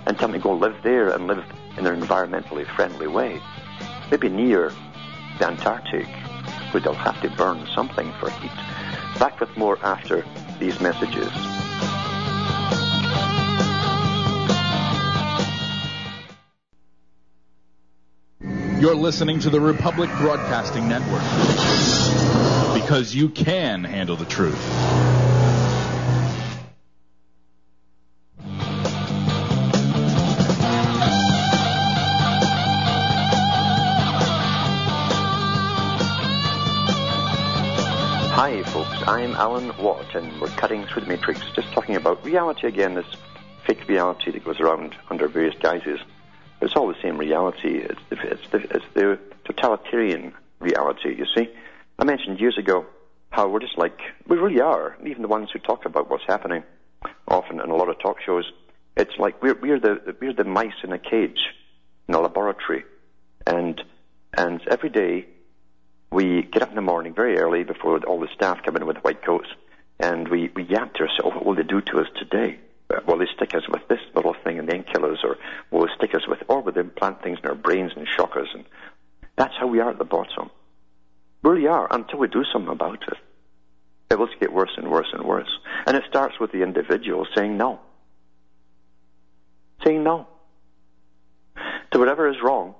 [0.06, 1.44] and tell them to go live there and live
[1.76, 3.40] in an environmentally friendly way.
[4.10, 4.72] Maybe near
[5.38, 6.06] the Antarctic,
[6.72, 8.50] where they'll have to burn something for heat.
[9.18, 10.24] Back with more after
[10.58, 11.53] these messages.
[18.84, 21.22] You're listening to the Republic Broadcasting Network
[22.74, 24.62] because you can handle the truth.
[38.34, 38.90] Hi, folks.
[39.06, 43.06] I'm Alan Watt, and we're cutting through the matrix, just talking about reality again, this
[43.66, 46.00] fake reality that goes around under various guises.
[46.64, 47.76] It's all the same reality.
[47.76, 51.48] It's the, it's the, it's the totalitarian reality, you see.
[51.98, 52.86] I mentioned years ago
[53.28, 56.62] how we're just like, we really are, even the ones who talk about what's happening,
[57.28, 58.50] often in a lot of talk shows,
[58.96, 61.40] it's like we're, we're, the, we're the mice in a cage
[62.08, 62.84] in a laboratory.
[63.46, 63.80] And,
[64.32, 65.26] and every day
[66.10, 68.98] we get up in the morning very early before all the staff come in with
[68.98, 69.48] white coats
[70.00, 72.58] and we, we yap to ourselves, what will they do to us today?
[73.06, 75.36] Will they stick us with this little thing and then kill us, or
[75.70, 78.36] will they stick us with, or will they implant things in our brains and shock
[78.36, 78.48] us?
[78.54, 78.64] And
[79.36, 80.50] that's how we are at the bottom.
[81.42, 83.18] We really are, until we do something about it.
[84.10, 85.58] It will get worse and worse and worse.
[85.86, 87.80] And it starts with the individual saying no.
[89.84, 90.28] Saying no.
[91.92, 92.74] To whatever is wrong,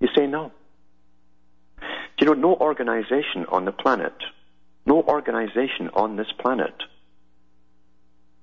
[0.00, 0.52] You say no.
[2.18, 4.14] You know no organization on the planet,
[4.84, 6.74] no organization on this planet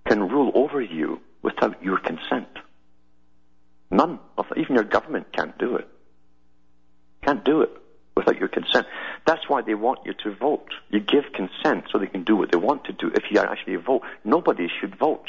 [0.08, 2.48] can rule over you without your consent?
[3.91, 4.20] None.
[4.38, 5.88] Of even your government can't do it.
[7.24, 7.72] Can't do it
[8.15, 8.88] without your consent.
[9.26, 10.70] That's why they want you to vote.
[10.89, 13.12] You give consent so they can do what they want to do.
[13.13, 15.28] If you actually vote, nobody should vote.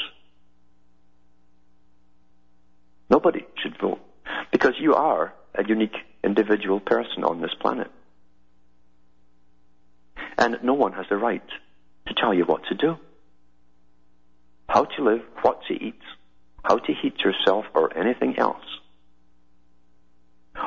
[3.09, 3.99] Nobody should vote.
[4.51, 7.91] Because you are a unique individual person on this planet.
[10.37, 11.43] And no one has the right
[12.07, 12.97] to tell you what to do.
[14.69, 15.99] How to live, what to eat,
[16.63, 18.63] how to heat yourself or anything else.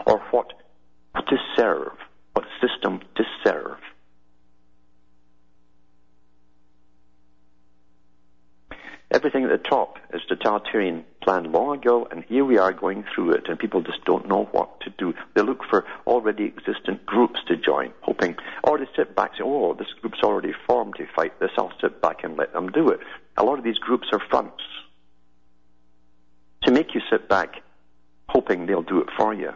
[0.05, 0.53] Or what
[1.15, 1.93] to serve,
[2.33, 3.79] what system to serve.
[9.13, 13.33] Everything at the top is totalitarian planned long ago, and here we are going through
[13.33, 15.15] it, and people just don't know what to do.
[15.35, 18.35] They look for already existent groups to join, hoping,
[18.65, 21.73] or they sit back and say, oh, this group's already formed to fight this, I'll
[21.81, 23.01] sit back and let them do it.
[23.37, 24.63] A lot of these groups are fronts
[26.65, 27.63] to make you sit back
[28.29, 29.53] hoping they'll do it for you.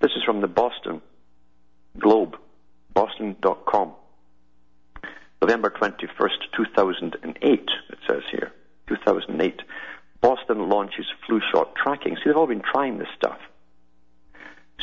[0.00, 1.00] This is from the Boston
[1.98, 2.36] Globe,
[2.92, 3.92] boston.com.
[5.40, 8.52] November 21st, 2008, it says here.
[8.88, 9.60] 2008.
[10.20, 12.16] Boston launches flu shot tracking.
[12.16, 13.38] See, they've all been trying this stuff.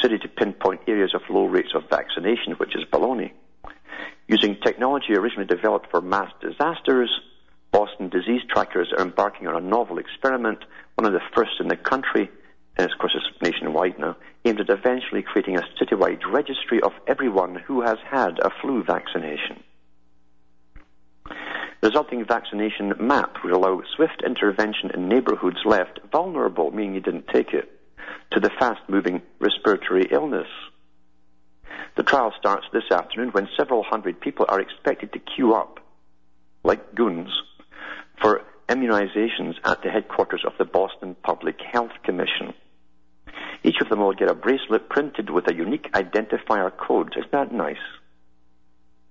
[0.01, 3.31] City to pinpoint areas of low rates of vaccination, which is baloney.
[4.29, 7.09] Using technology originally developed for mass disasters,
[7.71, 10.59] Boston disease trackers are embarking on a novel experiment,
[10.93, 12.29] one of the first in the country,
[12.77, 14.15] and of course it's nationwide now,
[14.45, 19.63] aimed at eventually creating a citywide registry of everyone who has had a flu vaccination.
[21.25, 27.29] The resulting vaccination map would allow swift intervention in neighborhoods left vulnerable, meaning you didn't
[27.29, 27.67] take it,
[28.29, 30.47] to the fast-moving respiratory illness.
[31.99, 35.81] The trial starts this afternoon when several hundred people are expected to queue up,
[36.63, 37.29] like goons,
[38.21, 42.53] for immunizations at the headquarters of the Boston Public Health Commission.
[43.65, 47.15] Each of them will get a bracelet printed with a unique identifier code.
[47.17, 47.83] Isn't that nice?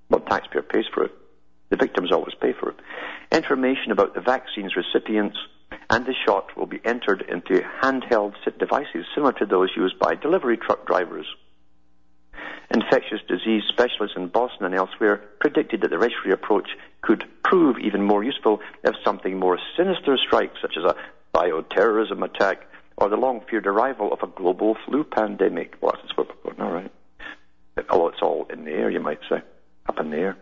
[0.08, 1.12] Well, taxpayer pays for it.
[1.68, 2.76] The victims always pay for it.
[3.30, 5.36] Information about the vaccine's recipients
[5.90, 10.56] and the shot will be entered into handheld devices similar to those used by delivery
[10.56, 11.26] truck drivers.
[12.70, 16.68] Infectious disease specialists in Boston and elsewhere predicted that the registry approach
[17.00, 20.96] could prove even more useful if something more sinister strikes, such as a
[21.34, 25.76] bioterrorism attack or the long feared arrival of a global flu pandemic.
[25.80, 26.48] Well, that's what we're.
[27.90, 29.40] Although oh, it's all in the air, you might say,
[29.88, 30.36] up in the air.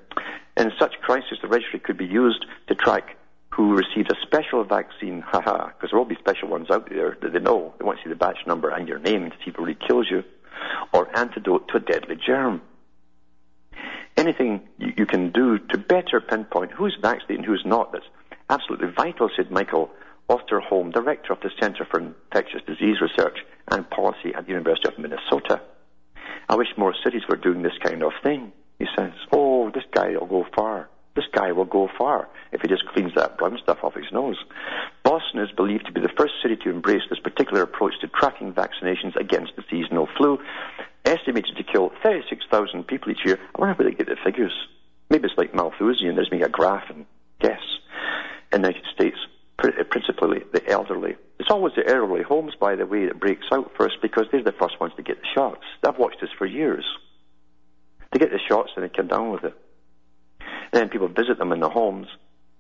[0.56, 3.16] In such crisis, the registry could be used to track
[3.50, 7.32] who received a special vaccine, haha, because there will be special ones out there that
[7.32, 7.72] they know.
[7.78, 9.78] They want to see the batch number and your name to see if it really
[9.86, 10.24] kills you,
[10.92, 12.62] or antidote to a deadly germ.
[14.16, 18.06] Anything you, can do to better pinpoint who's vaccinated and who's not, that's
[18.48, 19.90] absolutely vital, said Michael
[20.30, 23.38] Osterholm, director of the Center for Infectious Disease Research
[23.70, 25.60] and Policy at the University of Minnesota.
[26.48, 28.52] I wish more cities were doing this kind of thing.
[28.78, 30.88] He says, oh, this guy will go far.
[31.14, 34.36] This guy will go far if he just cleans that brown stuff off his nose.
[35.16, 38.52] Boston is believed to be the first city to embrace this particular approach to tracking
[38.52, 40.38] vaccinations against the seasonal flu,
[41.06, 43.38] estimated to kill 36,000 people each year.
[43.54, 44.52] I wonder where they get the figures.
[45.08, 47.06] Maybe it's like Malthusian, there's make a graph and
[47.40, 47.62] guess.
[48.52, 49.16] In the United States,
[49.64, 51.16] uh, principally the elderly.
[51.40, 54.52] It's always the elderly homes, by the way, that breaks out first because they're the
[54.52, 55.64] first ones to get the shots.
[55.82, 56.84] I've watched this for years.
[58.12, 59.54] They get the shots and they come down with it.
[60.74, 62.08] Then people visit them in their homes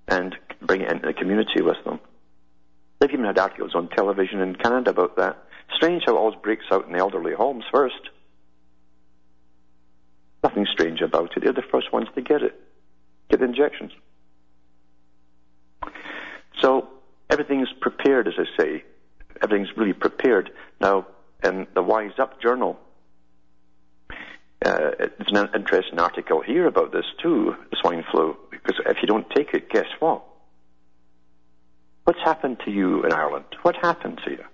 [0.08, 2.00] and bring it into the community with them.
[2.98, 5.38] They've even had articles on television in Canada about that.
[5.74, 8.10] Strange how it always breaks out in the elderly homes first.
[10.42, 11.42] Nothing strange about it.
[11.42, 12.54] They're the first ones to get it,
[13.30, 13.92] get the injections.
[16.60, 16.88] So
[17.28, 18.84] everything's prepared, as I say.
[19.42, 20.50] Everything's really prepared.
[20.80, 21.06] Now,
[21.44, 22.78] in the Wise Up Journal,
[24.64, 29.28] uh, it's an interesting article here about this too, swine flu, because if you don't
[29.30, 30.24] take it, guess what?
[32.06, 33.46] What's happened to you in Ireland?
[33.62, 34.44] What happened to you?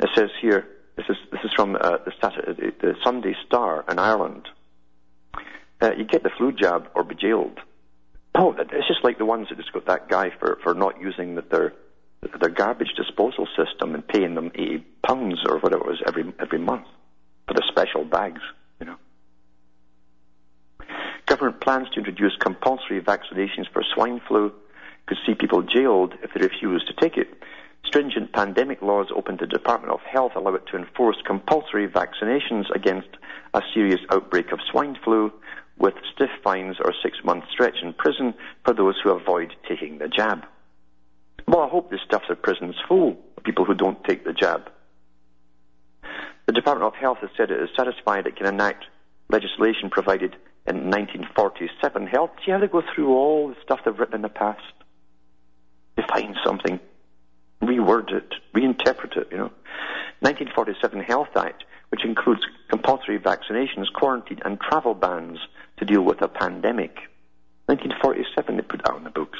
[0.00, 4.48] It says here, this is, this is from uh, the, the Sunday Star in Ireland.
[5.80, 7.60] Uh, you get the flu jab or be jailed.
[8.34, 11.36] Oh, it's just like the ones that just got that guy for, for not using
[11.36, 11.72] the, their
[12.40, 16.58] their garbage disposal system and paying them eighty pounds or whatever it was every every
[16.58, 16.86] month
[17.46, 18.40] for the special bags.
[18.80, 18.96] You know.
[21.26, 24.52] Government plans to introduce compulsory vaccinations for swine flu
[25.06, 27.28] could see people jailed if they refuse to take it.
[27.84, 32.64] Stringent pandemic laws open to the Department of Health allow it to enforce compulsory vaccinations
[32.74, 33.08] against
[33.54, 35.32] a serious outbreak of swine flu
[35.78, 40.08] with stiff fines or six month stretch in prison for those who avoid taking the
[40.08, 40.44] jab.
[41.46, 44.68] Well, I hope this stuffs the prisons full of people who don't take the jab.
[46.46, 48.84] The Department of Health has said it is satisfied it can enact
[49.30, 50.34] legislation provided
[50.66, 52.30] in 1947 health.
[52.44, 54.62] See how they go through all the stuff they've written in the past?
[55.96, 56.78] Define something,
[57.62, 59.50] reword it, reinterpret it, you know.
[60.20, 65.38] 1947 Health Act, which includes compulsory vaccinations, quarantine, and travel bans
[65.78, 66.96] to deal with a pandemic.
[67.66, 69.38] 1947 they put that on the books.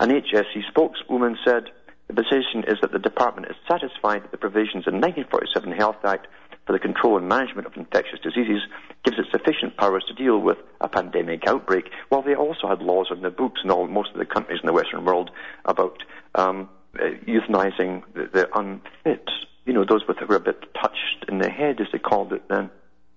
[0.00, 1.64] An HSE spokeswoman said
[2.08, 6.26] the position is that the department is satisfied that the provisions in 1947 Health Act
[6.68, 8.60] for the control and management of infectious diseases
[9.02, 11.86] gives it sufficient powers to deal with a pandemic outbreak.
[12.10, 14.66] While they also had laws on the books in all most of the countries in
[14.66, 15.30] the Western world
[15.64, 16.02] about
[16.34, 19.30] um, uh, euthanizing the, the unfit,
[19.64, 22.34] you know, those with who were a bit touched in the head, as they called
[22.34, 22.68] it then,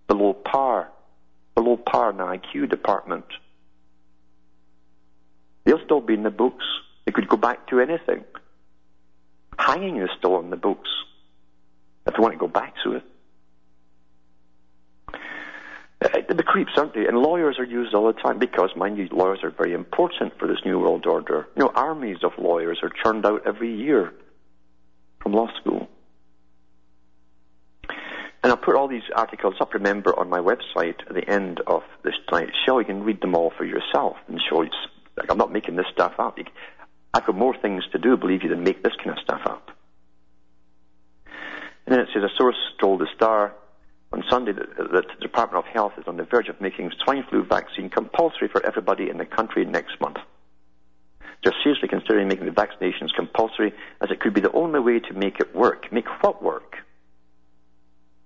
[0.07, 0.89] below par,
[1.53, 3.25] below par in the IQ department.
[5.65, 6.63] They'll still be in the books.
[7.05, 8.23] They could go back to anything.
[9.59, 10.89] Hanging is still in the books
[12.07, 13.03] if they want to go back to it.
[16.01, 17.05] Uh, the creeps, aren't they?
[17.05, 20.47] And lawyers are used all the time because, mind you, lawyers are very important for
[20.47, 21.47] this new world order.
[21.55, 24.11] You know, armies of lawyers are churned out every year
[25.21, 25.87] from law school.
[28.43, 31.83] And I'll put all these articles up, remember, on my website at the end of
[32.03, 32.79] this tonight's show.
[32.79, 34.71] You can read them all for yourself and show you.
[35.15, 36.39] Like, I'm not making this stuff up.
[37.13, 39.69] I've got more things to do, believe you, than make this kind of stuff up.
[41.85, 43.53] And then it says a source told the Star
[44.11, 47.23] on Sunday that, that the Department of Health is on the verge of making swine
[47.29, 50.17] flu vaccine compulsory for everybody in the country next month.
[51.43, 55.13] They're seriously considering making the vaccinations compulsory as it could be the only way to
[55.13, 55.91] make it work.
[55.91, 56.75] Make what work?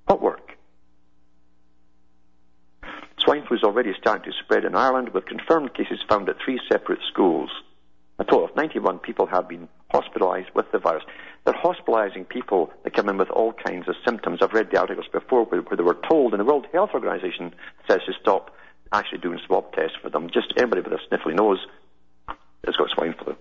[0.05, 0.57] What work?
[3.19, 6.59] Swine flu is already starting to spread in Ireland with confirmed cases found at three
[6.69, 7.49] separate schools.
[8.19, 11.03] A total of 91 people have been hospitalized with the virus.
[11.45, 14.39] They're hospitalizing people that come in with all kinds of symptoms.
[14.41, 17.53] I've read the articles before where, where they were told, and the World Health Organization
[17.87, 18.55] says to stop
[18.91, 20.29] actually doing swab tests for them.
[20.33, 21.59] Just anybody with a sniffly nose
[22.65, 23.35] has got swine flu.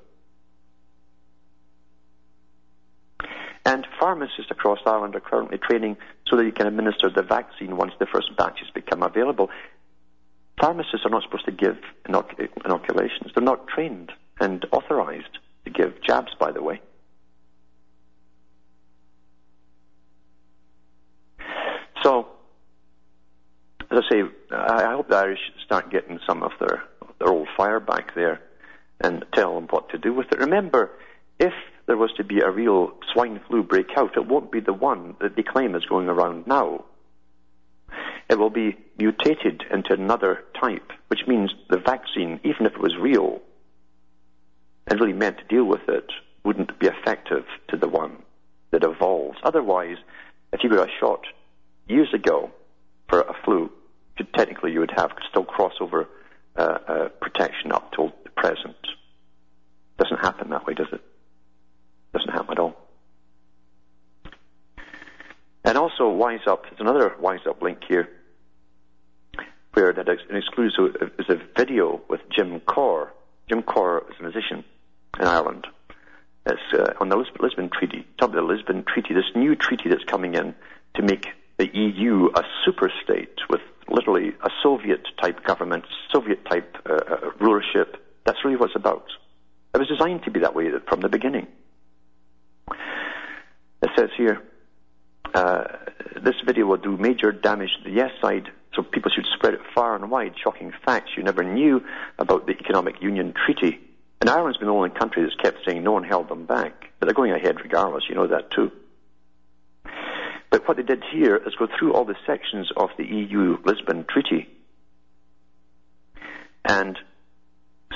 [3.67, 5.97] And pharmacists across Ireland are currently training
[6.29, 9.49] so that you can administer the vaccine once the first batches become available.
[10.61, 13.33] Pharmacists are not supposed to give inoc- inoculations.
[13.35, 16.81] They're not trained and authorized to give jabs, by the way.
[22.03, 22.27] So,
[23.91, 26.85] as I say, I hope the Irish start getting some of their,
[27.19, 28.41] their old fire back there
[29.01, 30.39] and tell them what to do with it.
[30.39, 30.91] Remember,
[31.39, 31.53] if
[31.87, 35.37] there was to be a real swine flu breakout, it won't be the one that
[35.37, 36.85] they claim is going around now.
[38.29, 42.97] It will be mutated into another type, which means the vaccine, even if it was
[42.97, 43.41] real,
[44.87, 46.11] and really meant to deal with it
[46.45, 48.17] wouldn't be effective to the one
[48.71, 49.39] that evolves.
[49.43, 49.97] Otherwise,
[50.53, 51.27] if you got a shot
[51.89, 52.51] years ago
[53.09, 53.71] for a flu,
[54.35, 56.07] technically you would have still crossover
[56.57, 58.77] uh, uh, protection up till the present.
[59.99, 61.03] Doesn't happen that way, does it?
[62.13, 62.77] Doesn't happen at all.
[65.65, 68.09] And also, Wise Up, there's another Wise Up link here,
[69.73, 73.09] where that is exclusive is a video with Jim Corr.
[73.49, 74.65] Jim Corr is a musician
[75.19, 75.67] in Ireland.
[76.47, 80.05] It's uh, on the Lisbon Treaty, top of the Lisbon Treaty, this new treaty that's
[80.05, 80.55] coming in
[80.97, 81.27] to make
[81.59, 87.31] the EU a super state with literally a Soviet type government, Soviet type uh, uh,
[87.41, 87.97] rulership.
[88.25, 89.07] That's really what it's about.
[89.75, 91.47] It was designed to be that way from the beginning.
[92.71, 94.43] It says here,
[95.35, 95.65] uh,
[96.23, 99.61] this video will do major damage to the yes side, so people should spread it
[99.75, 100.35] far and wide.
[100.43, 101.83] Shocking facts you never knew
[102.19, 103.81] about the Economic Union Treaty.
[104.25, 106.93] And Ireland's been the only country that's kept saying no one held them back.
[106.99, 108.73] But they're going ahead regardless, you know that too.
[110.49, 114.07] But what they did here is go through all the sections of the EU Lisbon
[114.09, 114.49] Treaty
[116.65, 116.99] and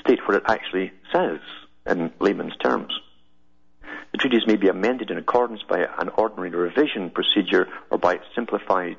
[0.01, 1.39] state what it actually says
[1.87, 2.93] in layman's terms.
[4.13, 8.99] The treaties may be amended in accordance by an ordinary revision procedure or by simplified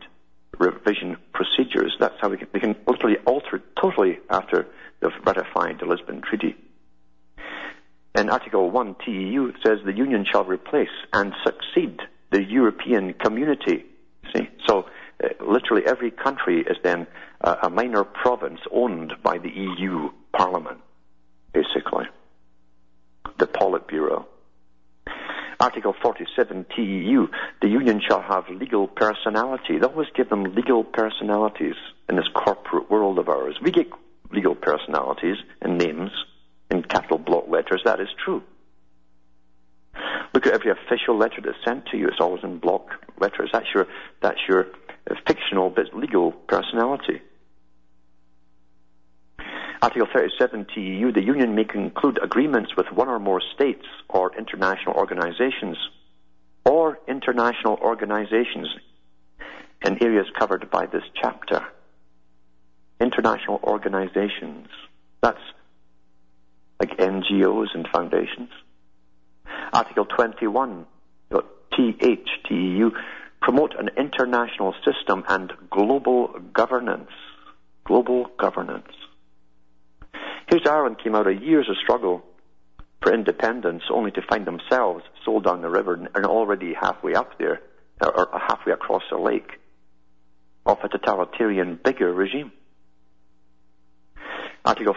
[0.57, 1.95] revision procedures.
[1.99, 4.65] That's how we can, we can literally alter totally after
[4.99, 6.55] they've ratified the Lisbon Treaty.
[8.16, 11.99] In Article 1 TEU, says the Union shall replace and succeed
[12.32, 13.86] the European community.
[14.36, 14.49] See?
[14.68, 14.86] So,
[15.24, 17.07] uh, literally every country is then
[17.41, 20.80] uh, a minor province owned by the EU Parliament,
[21.53, 22.05] basically.
[23.38, 24.26] The Politburo.
[25.60, 27.28] Article 47 TEU,
[27.62, 29.78] the union shall have legal personality.
[29.78, 31.76] They always give them legal personalities
[32.07, 33.57] in this corporate world of ours.
[33.62, 33.88] We get
[34.32, 36.12] legal personalities and names
[36.70, 37.82] in capital block letters.
[37.86, 38.43] That is true.
[40.34, 42.07] Look at every official letter that's sent to you.
[42.07, 42.89] It's always in block
[43.20, 43.49] letters.
[43.51, 43.88] That's your,
[44.22, 44.67] that's your
[45.09, 47.22] uh, fictional but legal personality.
[49.82, 54.95] Article 37 TEU, the Union may conclude agreements with one or more states or international
[54.95, 55.78] organizations
[56.65, 58.67] or international organizations
[59.86, 61.65] in areas covered by this chapter.
[62.99, 64.67] International organizations.
[65.22, 65.39] That's
[66.80, 68.49] like NGOs and foundations.
[69.73, 70.86] Article 21,
[71.32, 72.91] THTEU,
[73.41, 77.11] promote an international system and global governance.
[77.86, 78.91] Global governance.
[80.47, 82.23] Here's Ireland came out of years of struggle
[83.01, 87.61] for independence only to find themselves sold down the river and already halfway up there,
[88.01, 89.59] or halfway across the lake,
[90.65, 92.51] of a totalitarian, bigger regime.
[94.65, 94.95] Article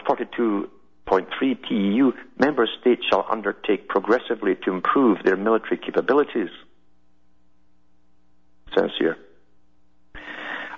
[1.09, 6.51] 42.3 TEU, member states shall undertake progressively to improve their military capabilities.
[8.69, 9.17] It says here.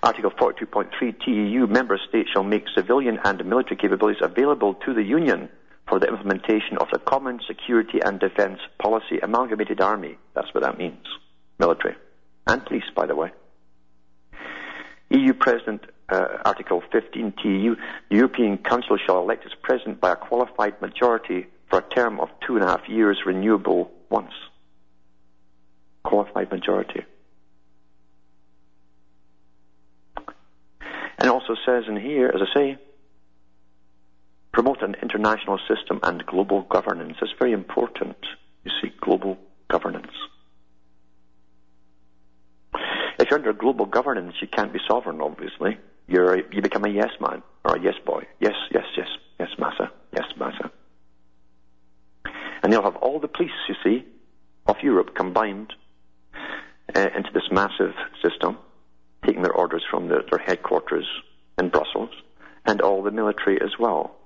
[0.03, 5.49] Article 42.3 TEU, member states shall make civilian and military capabilities available to the Union
[5.89, 10.19] for the implementation of the Common Security and Defence Policy Amalgamated Army.
[10.35, 11.07] That's what that means.
[11.59, 11.95] Military.
[12.47, 13.33] And police, by the way.
[15.11, 17.77] EU President, uh, Article 15 TEU,
[18.11, 22.29] the European Council shall elect its President by a qualified majority for a term of
[22.47, 24.33] two and a half years, renewable once.
[26.03, 27.05] Qualified majority.
[31.19, 32.79] And also says in here, as I say,
[34.53, 37.17] promote an international system and global governance.
[37.23, 38.17] It's very important.
[38.65, 39.39] You see, global
[39.69, 40.13] governance.
[43.19, 45.79] If you're under global governance, you can't be sovereign, obviously.
[46.07, 48.25] You're a, you become a yes man or a yes boy.
[48.41, 50.71] Yes, yes, yes, yes, massa, yes, massa.
[52.63, 54.05] And they'll have all the police, you see,
[54.67, 55.73] of Europe combined
[56.95, 58.59] uh, into this massive system
[59.25, 61.07] taking their orders from their, their headquarters
[61.59, 62.11] in Brussels,
[62.67, 64.17] and all the military as well.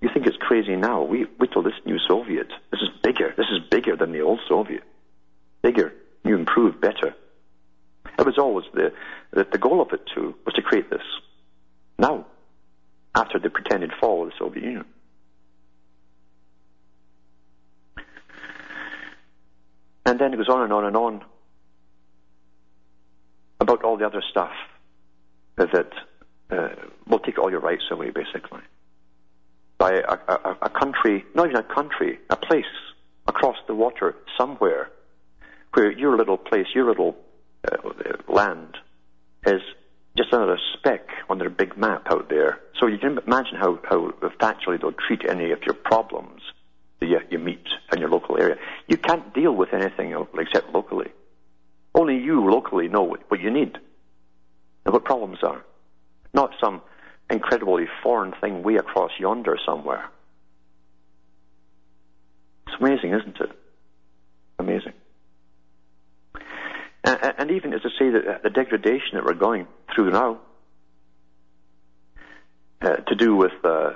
[0.00, 1.02] You think it's crazy now.
[1.02, 2.48] We, we told this new Soviet.
[2.70, 3.34] This is bigger.
[3.36, 4.82] This is bigger than the old Soviet.
[5.62, 5.92] Bigger,
[6.24, 7.14] new, improved, better.
[8.18, 8.92] It was always the,
[9.32, 11.02] the, the goal of it too, was to create this.
[11.98, 12.26] Now,
[13.14, 14.84] after the pretended fall of the Soviet Union.
[20.04, 21.24] And then it goes on and on and on
[23.60, 24.52] about all the other stuff
[25.56, 25.92] that
[26.50, 26.68] uh,
[27.08, 28.60] will take all your rights away, basically.
[29.78, 32.64] By a, a, a country, not even a country, a place
[33.26, 34.90] across the water somewhere
[35.74, 37.16] where your little place, your little
[37.72, 38.76] uh, land
[39.46, 39.62] is
[40.16, 42.60] just another speck on their big map out there.
[42.80, 44.10] So you can imagine how, how
[44.40, 46.40] factually they'll treat any of your problems
[47.00, 48.56] that you, you meet in your local area.
[48.88, 51.10] You can't deal with anything except locally.
[51.94, 53.78] Only you locally know what you need
[54.84, 55.64] and what problems are.
[56.32, 56.82] Not some
[57.30, 60.08] incredibly foreign thing way across yonder somewhere.
[62.66, 63.50] It's amazing, isn't it?
[64.58, 64.92] Amazing.
[67.06, 70.40] And, and even as I say, that the degradation that we're going through now,
[72.82, 73.92] uh, to do with uh,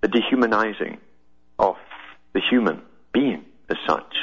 [0.00, 0.98] the dehumanizing
[1.58, 1.76] of
[2.34, 4.14] the human being as such,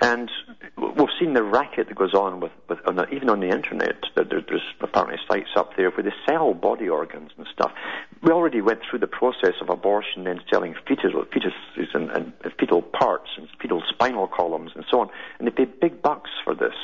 [0.00, 0.30] and
[0.76, 3.96] we've seen the racket that goes on with, with on the, even on the internet.
[4.14, 7.72] That there, there's apparently sites up there where they sell body organs and stuff.
[8.22, 12.82] We already went through the process of abortion, then selling fetal, fetuses and, and fetal
[12.82, 15.10] parts and fetal spinal columns and so on.
[15.38, 16.74] And they pay big bucks for this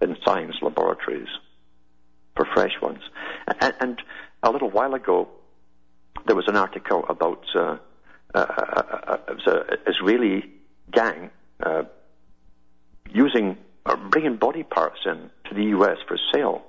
[0.00, 1.28] in science laboratories
[2.36, 3.02] for fresh ones.
[3.60, 4.02] And, and
[4.42, 5.28] a little while ago,
[6.26, 7.76] there was an article about uh,
[8.34, 9.16] uh, uh,
[9.46, 10.50] uh, an Israeli
[10.90, 11.30] gang.
[11.62, 11.82] Uh,
[13.12, 13.56] using
[13.86, 15.98] or bringing body parts in to the U.S.
[16.06, 16.62] for sale.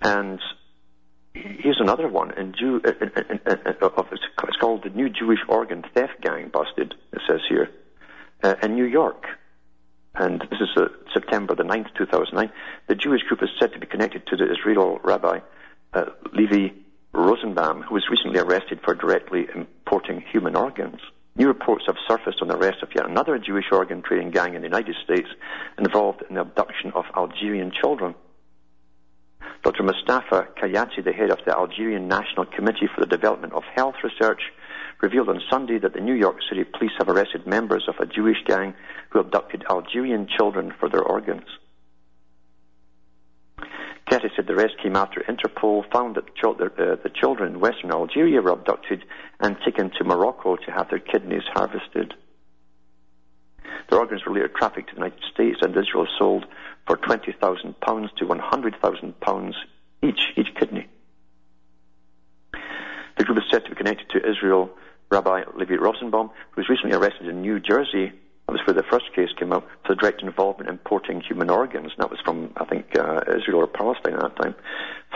[0.00, 0.40] And
[1.32, 2.32] here's another one.
[2.38, 6.94] In Jew, uh, uh, uh, it's called the New Jewish Organ Theft Gang busted.
[7.12, 7.70] It says here
[8.62, 9.24] in New York.
[10.14, 12.50] And this is uh, September the 9th, 2009.
[12.88, 15.40] The Jewish group is said to be connected to the Israeli rabbi
[15.92, 16.74] uh, Levi
[17.12, 21.00] Rosenbaum, who was recently arrested for directly importing human organs.
[21.36, 24.62] New reports have surfaced on the arrest of yet another Jewish organ trading gang in
[24.62, 25.28] the United States
[25.78, 28.14] involved in the abduction of Algerian children.
[29.62, 29.82] Dr.
[29.82, 34.40] Mustafa Khiati, the head of the Algerian National Committee for the Development of Health Research,
[35.02, 38.42] revealed on Sunday that the New York City police have arrested members of a Jewish
[38.46, 38.72] gang
[39.10, 41.44] who abducted Algerian children for their organs.
[44.08, 48.40] Getty said the arrest came after Interpol found that uh, the children in western Algeria
[48.40, 49.04] were abducted
[49.40, 52.14] and taken to Morocco to have their kidneys harvested.
[53.90, 56.46] Their organs were later trafficked to the United States and Israel sold
[56.86, 59.54] for £20,000 to £100,000
[60.02, 60.86] each, each kidney.
[63.16, 64.70] The group is said to be connected to Israel
[65.10, 68.12] Rabbi Levi Rosenbaum, who was recently arrested in New Jersey.
[68.46, 71.90] That was where the first case came out for direct involvement in importing human organs.
[71.92, 74.54] And that was from, I think, uh, Israel or Palestine at that time.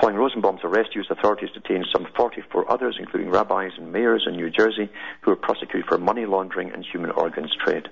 [0.01, 1.07] Following Rosenbaum's arrest, U.S.
[1.11, 5.87] authorities detained some 44 others, including rabbis and mayors in New Jersey, who were prosecuted
[5.87, 7.89] for money laundering and human organs trade.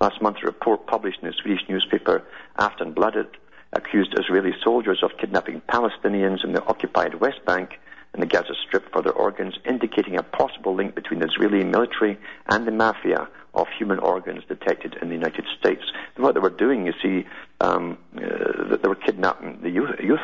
[0.00, 2.22] Last month, a report published in the Swedish newspaper
[2.58, 3.28] Aftonbladet
[3.74, 7.78] accused Israeli soldiers of kidnapping Palestinians in the occupied West Bank
[8.14, 12.18] and the Gaza Strip for their organs, indicating a possible link between the Israeli military
[12.48, 15.82] and the mafia of human organs detected in the United States.
[16.14, 17.26] And what they were doing, you see,
[17.60, 20.20] um, uh, they were kidnapping the youth, youth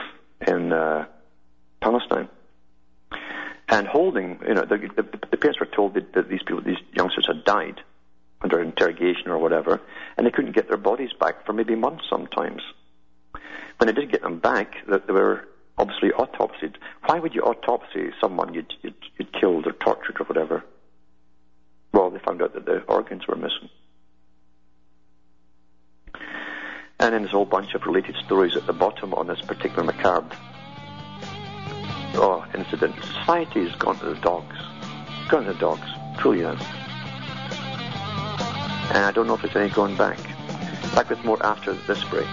[0.47, 1.07] in uh,
[1.81, 2.29] Palestine
[3.69, 4.39] and holding.
[4.47, 7.45] You know, the, the, the parents were told that, that these people, these youngsters, had
[7.45, 7.81] died
[8.43, 9.81] under interrogation or whatever,
[10.17, 12.61] and they couldn't get their bodies back for maybe months sometimes.
[13.79, 16.75] When they did get them back, that they were obviously autopsied.
[17.07, 20.65] Why would you autopsy someone you'd, you'd, you'd killed or tortured or whatever?
[21.93, 23.69] Well, they found out that the organs were missing.
[26.99, 29.85] And then there's a whole bunch of related stories at the bottom on this particular
[29.85, 30.37] macabre
[32.15, 32.95] oh, incident.
[33.05, 34.57] Society has gone to the dogs.
[35.21, 35.89] It's gone to the dogs.
[36.19, 36.61] Truly has.
[38.95, 40.19] And I don't know if there's any going back.
[40.95, 42.27] Back with more after this break.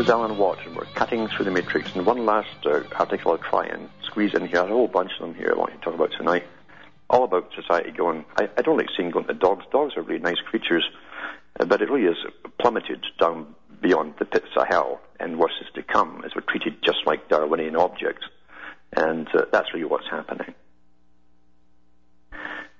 [0.00, 1.94] Is Alan Watt, and we're cutting through the matrix.
[1.94, 4.60] And one last uh, article I'll try and squeeze in here.
[4.60, 6.46] a whole bunch of them here I want to talk about tonight.
[7.10, 8.24] All about society going.
[8.34, 9.66] I, I don't like seeing going to dogs.
[9.70, 10.88] Dogs are really nice creatures,
[11.58, 12.16] uh, but it really is
[12.58, 16.82] plummeted down beyond the pits of hell, and worse is to come, as we're treated
[16.82, 18.24] just like Darwinian objects.
[18.96, 20.54] And uh, that's really what's happening.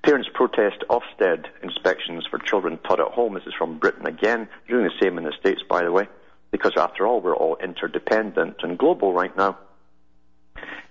[0.03, 3.35] Parents protest Ofsted inspections for children taught at home.
[3.35, 4.49] This is from Britain again.
[4.69, 6.09] Doing the same in the States, by the way
[6.51, 9.59] because after all, we're all interdependent and global right now.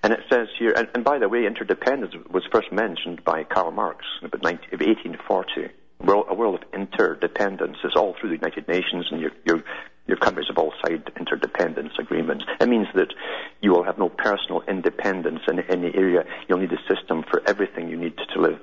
[0.02, 3.72] And it says here, and, and by the way, interdependence was first mentioned by Karl
[3.72, 5.74] Marx in about 19, 1840.
[6.02, 9.62] A world of interdependence is all through the United Nations, and your, your,
[10.08, 12.46] your countries have all signed interdependence agreements.
[12.62, 13.14] It means that
[13.62, 16.24] you will have no personal independence in any area.
[16.48, 18.60] You'll need a system for everything you need to live.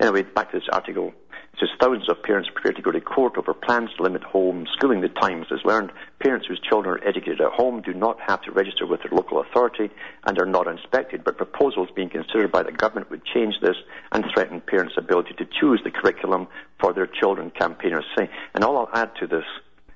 [0.00, 1.14] Anyway, back to this article.
[1.58, 5.00] Says thousands of parents prepare to go to court over plans to limit homeschooling.
[5.00, 8.52] The Times has learned parents whose children are educated at home do not have to
[8.52, 9.90] register with their local authority
[10.24, 13.76] and are not inspected, but proposals being considered by the government would change this
[14.12, 16.46] and threaten parents' ability to choose the curriculum
[16.78, 18.28] for their children, campaigners say.
[18.54, 19.44] And all I'll add to this,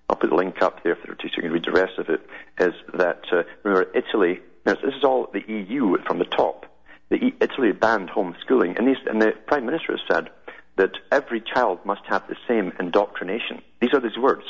[0.08, 2.20] I'll put the link up there for so you can read the rest of it,
[2.58, 6.64] is that, uh, remember, Italy, this is all the EU from the top.
[7.11, 10.30] The Italy banned homeschooling, and, these, and the Prime Minister has said,
[10.80, 13.60] that every child must have the same indoctrination.
[13.82, 14.44] These are these words.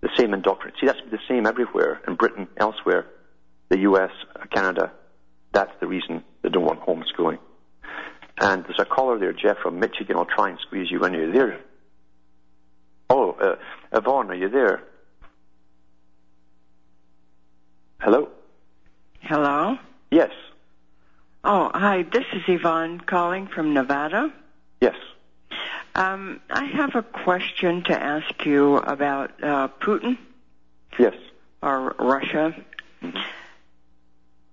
[0.00, 0.80] The same indoctrination.
[0.80, 3.06] See, that's the same everywhere, in Britain, elsewhere,
[3.68, 4.10] the US,
[4.52, 4.90] Canada.
[5.52, 7.38] That's the reason they don't want homeschooling.
[8.40, 10.16] And there's a caller there, Jeff from Michigan.
[10.16, 11.14] I'll try and squeeze you in.
[11.14, 11.60] Are you there?
[13.08, 13.54] Oh, uh,
[13.96, 14.82] Yvonne, are you there?
[18.00, 18.30] Hello?
[19.20, 19.76] Hello?
[20.10, 20.30] Yes.
[21.44, 22.02] Oh, hi.
[22.02, 24.32] This is Yvonne calling from Nevada.
[24.80, 24.96] Yes.
[25.94, 30.18] Um, I have a question to ask you about uh, Putin.
[30.98, 31.14] Yes.
[31.62, 32.54] Or Russia.
[33.02, 33.18] Mm-hmm.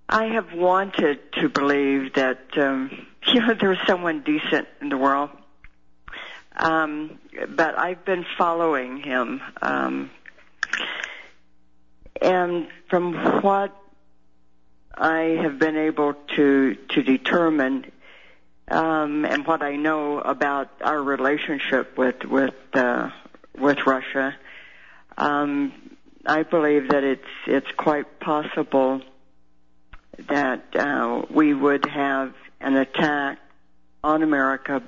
[0.09, 5.29] I have wanted to believe that um, you know there's someone decent in the world,
[6.55, 7.19] um,
[7.49, 10.09] but I've been following him, um,
[12.21, 13.75] and from what
[14.95, 17.91] I have been able to to determine,
[18.69, 23.09] um, and what I know about our relationship with with uh,
[23.57, 24.35] with Russia,
[25.17, 25.73] um,
[26.25, 29.01] I believe that it's it's quite possible
[30.29, 33.39] that uh, we would have an attack
[34.03, 34.83] on America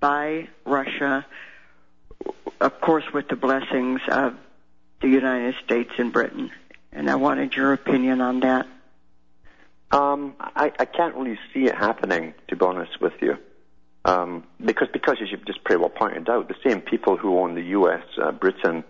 [0.00, 1.26] by Russia,
[2.60, 4.34] of course, with the blessings of
[5.00, 6.50] the United States and Britain.
[6.92, 8.66] And I wanted your opinion on that.
[9.90, 13.36] Um, I, I can't really see it happening, to be honest with you.
[14.04, 17.54] Um, because, because as you've just pretty well pointed out, the same people who own
[17.54, 18.84] the U.S., uh, Britain,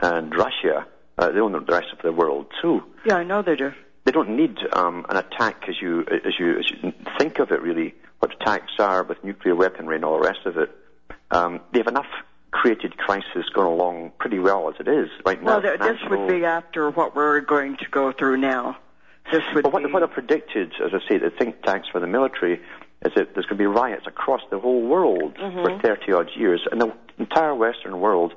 [0.00, 0.86] and Russia,
[1.18, 2.82] uh, they own the rest of the world too.
[3.04, 3.72] Yeah, I know they do.
[4.04, 7.60] They don't need um, an attack as you, as you as you think of it.
[7.60, 10.70] Really, what attacks are with nuclear weaponry and all the rest of it.
[11.30, 12.06] Um, they have enough
[12.50, 15.68] created crisis going along pretty well as it is right Well, now.
[15.76, 18.78] th- this would be after what we're going to go through now.
[19.32, 19.92] This would what, be.
[19.92, 22.60] what I've predicted, as I say, the think tanks for the military,
[23.04, 26.66] is that there's going to be riots across the whole world for 30 odd years.
[26.70, 28.34] And the entire Western world,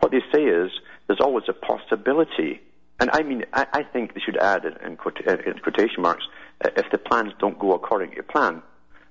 [0.00, 0.70] what they say is
[1.06, 2.60] there's always a possibility.
[3.00, 6.24] And I mean, I, I think they should add in, in, quote, in quotation marks,
[6.64, 8.62] uh, if the plans don't go according to your plan,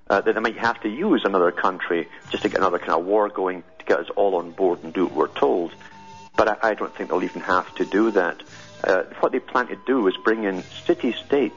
[0.08, 3.04] uh, that they might have to use another country just to get another kind of
[3.04, 5.74] war going to get us all on board and do what we're told.
[6.36, 8.42] But I, I don't think they'll even have to do that.
[8.86, 11.56] Uh, what they plan to do is bring in city-states,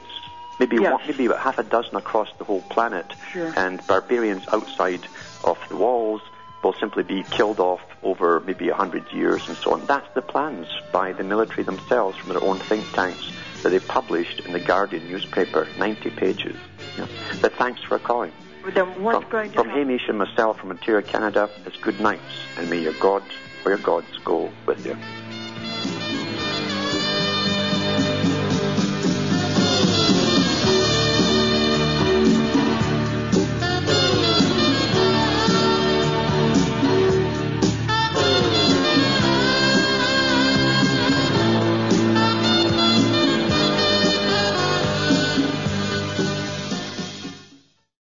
[0.58, 0.92] maybe Yes.
[0.92, 3.52] one, maybe about half a dozen across the whole planet, Sure.
[3.56, 5.00] and barbarians outside
[5.44, 6.22] of the walls
[6.62, 9.84] will simply be killed off over maybe a hundred years and so on.
[9.86, 13.30] That's the plans by the military themselves from their own think tanks
[13.62, 16.56] that they published in the Guardian newspaper, 90 pages.
[16.96, 17.06] Yeah.
[17.40, 18.32] But thanks for calling.
[18.62, 19.22] From,
[19.52, 19.68] from?
[19.70, 22.22] Hamish and myself from Ontario, Canada, it's good nights,
[22.56, 23.22] and may your God
[23.64, 24.96] or your gods go with you.